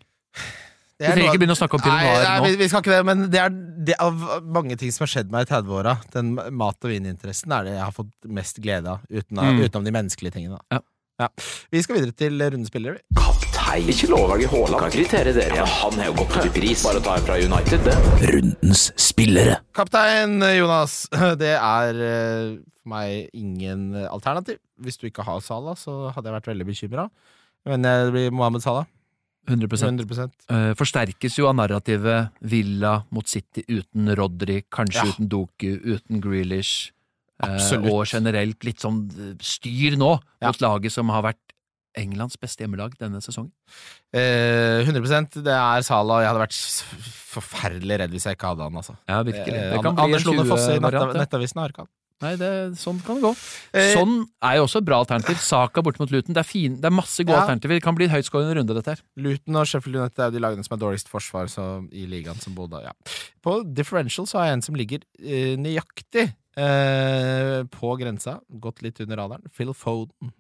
[1.01, 2.44] Det Vi er trenger ikke begynne å snakke om pinot noir nå.
[2.44, 3.53] vi, vi skal ikke det, men det er
[3.88, 5.94] det av mange ting som har skjedd meg i 30-åra.
[6.12, 9.62] Den mat- og vininteressen er det jeg har fått mest glede av, uten, Mm.
[9.64, 10.59] utenom de menneskelige tingene.
[10.70, 10.80] Ja.
[11.20, 11.28] Ja.
[11.72, 13.01] Vi skal videre til rundespillere vi.
[13.16, 13.88] Kaptein.
[13.88, 14.80] Ikke lov å velge Haaland.
[14.80, 15.57] Kan kritere dere?
[15.57, 16.82] Ja, han er jo gått opp i pris.
[16.84, 17.96] Bare ta en fra United, det.
[18.32, 19.59] Rundens spillere.
[19.76, 21.07] Kaptein Jonas,
[21.40, 24.57] det er eh, for meg ingen alternativ.
[24.80, 27.09] Hvis du ikke har Salah, så hadde jeg vært veldig bekymra.
[27.66, 28.86] Men det blir Mohammed Salah.
[29.48, 35.12] 100 100 Eh, Forsterkes jo av narrativet Villa mot City uten Rodri, kanskje Ja.
[35.12, 36.92] uten Doku, uten Grealish.
[37.42, 37.90] eh, Absolutt.
[37.90, 40.48] og generelt litt sånn eh, styr nå Ja.
[40.48, 41.36] mot laget som har vært
[41.96, 43.50] Englands beste hjemmelag denne sesongen.
[44.12, 46.20] Eh, 100% Det er Salah.
[46.20, 46.84] Jeg hadde vært
[47.34, 48.76] forferdelig redd hvis jeg ikke hadde han.
[48.76, 48.96] Altså.
[49.08, 49.54] Ja, virkelig.
[49.56, 51.14] Eh, Det kan bli Anders Lone Fosse i 20-variant.
[51.14, 51.24] Netta- ja.
[51.24, 51.88] Nettavisen har ikke han.
[52.20, 53.30] Nei, det, sånn kan det gå.
[53.72, 55.38] Eh, Sånn er jo også et bra alternativ.
[55.40, 56.34] Saka borte mot Luton.
[56.36, 57.46] Det er, fin, det er masse gode Ja.
[57.46, 57.78] alternativer.
[57.78, 59.00] Det kan bli en høytskårende runde, dette her.
[59.16, 61.64] Luton og Sheffield United er jo de lagene som er dårligst forsvar så,
[61.96, 62.36] i ligaen.
[62.40, 62.92] som både, ja.
[63.42, 66.26] På differential så har jeg en som ligger uh, nøyaktig
[66.60, 68.36] uh, på grensa.
[68.60, 69.48] Gått litt under radaren.
[69.56, 70.32] Phil Foden.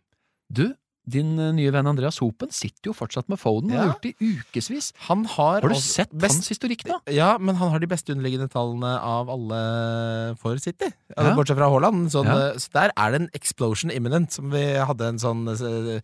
[0.52, 0.66] Du,
[1.10, 3.82] din eh, nye venn Andreas Hopen sitter jo fortsatt med Foden og Ja.
[3.82, 4.92] har gjort det i ukevis.
[5.08, 6.98] Har, Har du sett best, hans historikk, da?
[7.12, 10.88] Ja, men han har de beste underliggende tallene av alle for City.
[11.16, 11.36] Altså, Ja.
[11.36, 12.10] Bortsett fra Haaland.
[12.14, 12.52] Sånn, Ja.
[12.58, 14.32] Så der er det en explosion imminent.
[14.32, 16.00] Som vi hadde en sånn eh,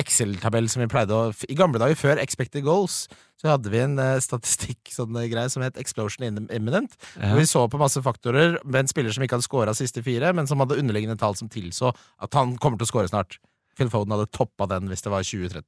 [0.00, 3.08] Excel-tabell som vi pleide å I gamle dager, før expected goals,
[3.40, 6.94] så hadde vi en uh, statistikk sånn greie som het explosion in- imminent.
[7.18, 10.32] Hvor vi så på masse faktorer med en spiller som ikke hadde scora siste fire,
[10.32, 11.92] men som hadde underliggende tall som tilså
[12.24, 13.36] at han kommer til å score snart.
[13.76, 15.66] Phil Foden hadde toppa den hvis det var 2013.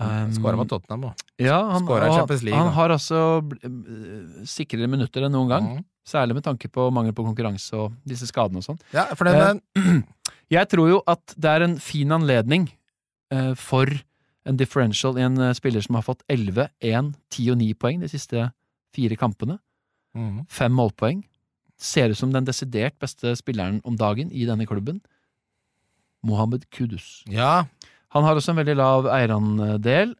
[0.00, 1.24] Um, Skåra mot Tottenham òg.
[1.42, 3.18] Ja, han, League, han har altså
[3.60, 5.66] eh, sikrere minutter enn noen gang.
[5.68, 5.82] Mm.
[6.08, 8.80] Særlig med tanke på mangel på konkurranse og disse skadene og sånn.
[8.94, 10.00] Ja, Eh,
[10.56, 12.66] Jeg tror jo at det er en fin anledning
[13.32, 13.88] eh, for
[14.48, 18.10] en differential i en spiller som har fått 11, 1, 10 og 9 poeng de
[18.10, 18.48] siste
[18.92, 19.60] fire kampene.
[20.16, 20.42] Mm.
[20.50, 21.22] Fem målpoeng.
[21.80, 25.00] Ser ut som den desidert beste spilleren om dagen i denne klubben.
[26.24, 27.22] Mohammed Kudus.
[27.30, 27.64] Ja,
[28.12, 30.14] Han har også en veldig lav eierandel.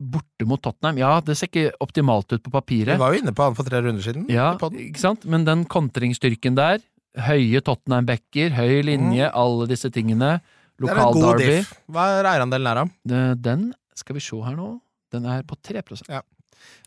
[0.00, 0.96] Borte mot Tottenham.
[1.00, 2.98] Ja, det ser ikke optimalt ut på Vi papiret.
[3.00, 4.26] var jo inne på han for tre runder siden.
[4.32, 5.24] Ja, ikke sant?
[5.28, 6.80] Men den kontringsstyrken der,
[7.20, 10.40] høye Tottenham-backer, høy linje, alle disse tingene,
[10.80, 11.72] lokal det er en god derby diff.
[11.92, 13.34] Hva er eierandelen her, da?
[13.36, 14.70] Den skal vi se her nå.
[15.12, 16.22] Den er på 3 Ja.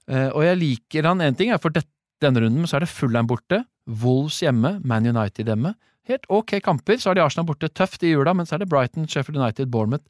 [0.07, 1.19] Eh, Og jeg liker han.
[1.19, 5.75] Én ting for denne runden, så er det Fullern borte, Wolves hjemme, Man United hjemme.
[6.09, 6.99] Helt ok kamper.
[6.99, 9.71] Så har de Arsenal borte, tøft i jula, men så er det Brighton, Sheffield United,
[9.71, 10.05] Bournemouth.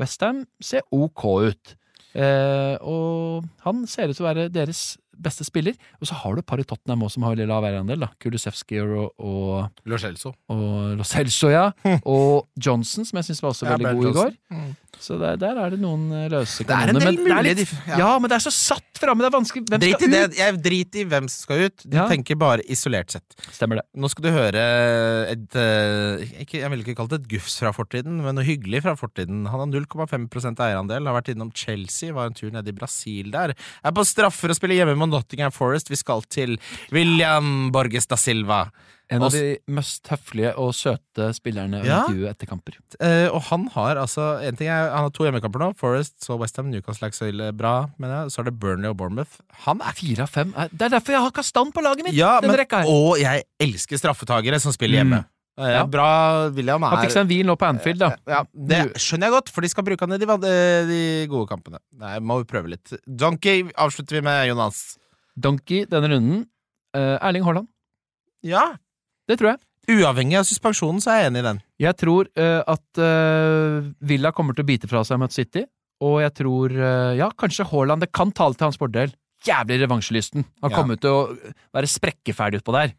[0.00, 1.74] Westham ser ok ut.
[2.14, 5.76] Eh, og han ser ut til å være deres beste spiller.
[6.00, 8.06] Og så har du et par i Tottenham også som har veldig lav eierandel.
[8.22, 10.34] Kulusevski og, og, Lo Celso.
[10.50, 11.68] og Lo Celso, ja.
[12.10, 14.34] Og Johnson, som jeg syns var også Ja, veldig Bernt god i går.
[14.54, 14.72] Mm.
[15.04, 17.74] Så der, der er det noen løse løse Det er en del det er diff-
[17.90, 17.96] ja.
[17.98, 18.10] ja.
[18.22, 19.22] men det er så satt framme!
[19.24, 19.62] Det er vanskelig.
[19.70, 20.22] Hvem Drit skal det.
[20.24, 20.36] ut?
[20.40, 21.84] Jeg driter i hvem som skal ut.
[21.84, 22.06] Du Ja.
[22.10, 23.36] tenker bare isolert sett.
[23.52, 23.84] Stemmer det.
[23.96, 24.64] Nå skal du høre
[25.30, 28.82] et eh, ikke, Jeg ville ikke kalt det et gufs fra fortiden, men noe hyggelig
[28.82, 29.44] fra fortiden.
[29.50, 33.54] Han har 0,5% eierandel, har vært innom Chelsea, var en tur nede i Brasil der.
[33.84, 35.88] Er på straffer og spiller hjemme mot Nottingham Forest.
[35.92, 36.58] Vi skal til
[36.92, 38.66] William Borges da Silva.
[39.12, 41.98] En av de mest høflige og søte spillerne å Ja.
[42.04, 42.78] intervjue etter kamper.
[43.00, 45.76] Eh, og han har altså en ting er, Han har to hjemmekamper nå.
[45.76, 47.90] Forest så Westham, Newcastle så bra.
[47.98, 49.40] mener jeg Så er det Burnley og Bournemouth.
[49.66, 52.14] Han er Fire av fem er, Det er derfor jeg har Kastan på laget mitt!
[52.14, 52.50] Ja, men,
[52.86, 55.24] og jeg elsker straffetagere som spiller hjemme.
[55.24, 55.30] Mm.
[55.56, 55.84] Ja.
[55.86, 58.16] Bra, William er Han fikk seg en hvil nå på Anfield, da.
[58.26, 61.46] Ja, Det skjønner jeg godt, for de skal bruke han i de, eh, de gode
[61.48, 61.78] kampene.
[61.96, 62.90] Nei, må vi prøve litt.
[63.06, 64.98] Donkey avslutter vi med, Jonas.
[65.38, 66.46] Donkey denne runden.
[66.94, 67.68] Eh, Erling Haaland.
[68.42, 68.74] Ja.
[69.28, 69.60] Det tror jeg.
[70.00, 71.58] Uavhengig av suspensjonen, så er jeg enig i den.
[71.84, 75.64] Jeg tror uh, at uh, Villa kommer til å bite fra seg mot City,
[76.04, 79.12] og jeg tror uh, Ja, kanskje Haaland Det kan tale til hans fordel.
[79.44, 80.46] Jævlig revansjelysten.
[80.64, 80.76] Han Ja.
[80.78, 82.94] kommer til å være sprekkeferdig utpå der.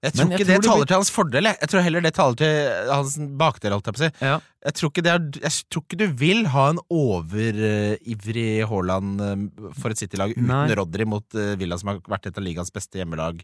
[0.00, 1.44] Jeg tror Men jeg ikke tror det det taler blir- til hans fordel.
[1.44, 3.72] Jeg, jeg tror heller det taler til hans bakdel.
[3.76, 4.24] holdt Jeg på å si.
[4.24, 4.38] Ja.
[4.60, 10.02] Jeg tror er, jeg tror ikke du vil ha en overivrig Haaland eh, for et
[10.02, 10.66] City-lag uten Nei.
[10.76, 13.40] Rodri mot eh, Villa, som har vært et av ligaens beste hjemmelag.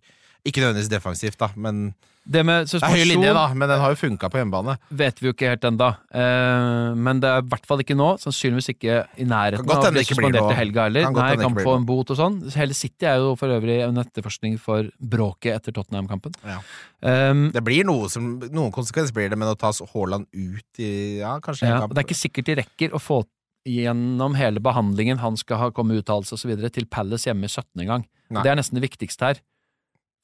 [0.47, 1.89] Ikke nødvendigvis defensivt, da, men
[2.27, 3.45] Det med det er høy linje, da.
[3.55, 4.77] Men den har jo funka på hjemmebane.
[4.99, 5.89] vet vi jo ikke helt ennå.
[6.11, 8.09] Eh, men det er i hvert fall ikke nå.
[8.23, 11.07] Sannsynligvis ikke i nærheten av å bli suspendert i helga heller.
[11.07, 12.41] Kan Nei, kan få en bot og sånn.
[12.59, 16.35] Hele City er jo for øvrig en etterforskning for bråket etter Tottenham-kampen.
[16.47, 16.59] Ja.
[17.07, 20.93] Um, Det blir noe som, Noen konsekvenser blir det, men å ta Haaland ut i
[21.21, 21.95] Ja, kanskje en ja, kamp.
[21.97, 23.23] det er ikke sikkert de rekker å få
[23.67, 26.53] gjennom hele behandlingen han skal ha komme uttalelse osv.
[26.71, 27.87] til Palace hjemme i 17.
[27.89, 28.07] gang.
[28.31, 28.43] Nei.
[28.47, 29.43] Det er nesten det viktigste her.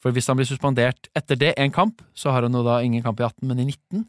[0.02, 3.02] For hvis han blir suspendert etter det én kamp, så har han jo da ingen
[3.02, 4.06] kamp i 18, men i 19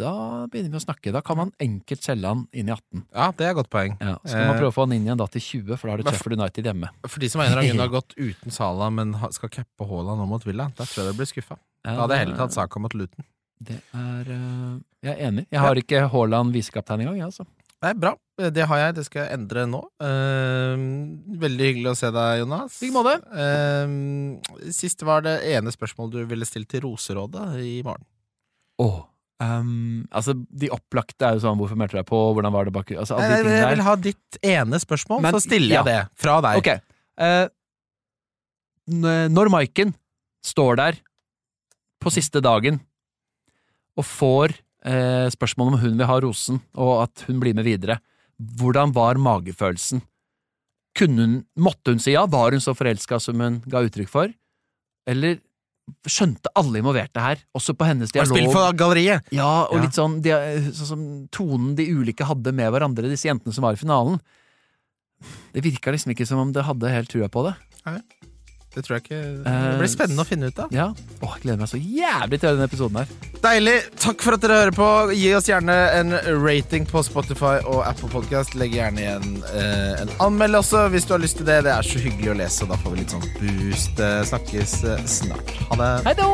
[0.00, 0.12] da
[0.48, 1.12] begynner vi å snakke.
[1.12, 3.02] Da kan man enkelt selge han inn i 18.
[3.12, 3.98] Ja, det er et godt poeng.
[4.00, 5.86] Ja, så kan man Eh, prøve å få han inn igjen da til 20, for
[5.86, 6.88] da har du Sheffield United hjemme.
[7.04, 9.88] For de som av en eller annen grunn har gått uten Sala, men skal cappe
[9.90, 11.58] Haaland nå mot Villa, da tror jeg de blir skuffa.
[11.84, 13.28] Da hadde jeg heller tatt Saka mot Luton.
[13.60, 15.46] Det er eh, Jeg er enig.
[15.50, 17.46] Jeg har ikke Haaland visekaptein engang, jeg, altså.
[17.82, 18.12] Nei, bra.
[18.54, 18.94] Det har jeg.
[18.94, 19.80] Det skal jeg endre nå.
[19.98, 20.82] Uh,
[21.42, 22.76] veldig hyggelig å se deg, Jonas.
[22.78, 23.16] I like måte.
[23.34, 28.06] Uh, sist var det ene spørsmålet du ville stilt til Roserådet i morgen.
[28.82, 29.00] Åh.
[29.42, 32.18] Um, altså, de opplagte er jo sånn Hvorfor meldte du deg på?
[32.36, 33.72] Hvordan var det bak Altså, de Jeg, der.
[33.72, 35.82] vil ha ditt ene spørsmål, Men- så stiller ja.
[35.82, 36.60] jeg det fra deg.
[36.62, 36.78] Okay.
[37.18, 37.48] Uh,
[39.32, 39.94] når Maiken
[40.46, 41.00] står der
[42.02, 42.78] på siste dagen
[43.98, 48.00] og får eh, spørsmålet om hun vil ha rosen, og at hun blir med videre,
[48.58, 50.02] hvordan var magefølelsen?
[51.00, 52.26] Hun, måtte hun si ja?
[52.28, 54.32] Var hun så forelska som hun ga uttrykk for?
[55.08, 55.38] Eller
[56.06, 58.36] skjønte alle involverte her, også på hennes dialog?
[58.36, 59.24] Spill for galleriet.
[59.34, 59.82] Ja, og Ja.
[59.82, 60.30] litt sånn, de,
[60.72, 64.20] sånn som tonen de ulike hadde med hverandre, disse jentene som var i finalen.
[65.54, 67.54] Det virka liksom ikke som om det hadde helt trua på det.
[68.72, 70.70] Det tror jeg ikke Det Eh, blir spennende å finne ut av.
[70.72, 70.86] Ja,
[71.22, 73.06] Åh, jeg gleder meg så jævlig til denne episoden her.
[73.42, 73.74] Deilig!
[74.00, 74.88] Takk for at dere hører på.
[75.18, 76.12] Gi oss gjerne en
[76.44, 78.54] rating på Spotify og Apple Podcast.
[78.54, 81.60] Legg gjerne igjen eh, en anmeld også hvis du har lyst til det.
[81.66, 84.00] Det er så hyggelig å lese, og da får vi litt sånn boost.
[84.00, 85.56] Eh, Snakkes eh, snart.
[85.72, 85.92] Ha det.
[86.08, 86.30] Hei då!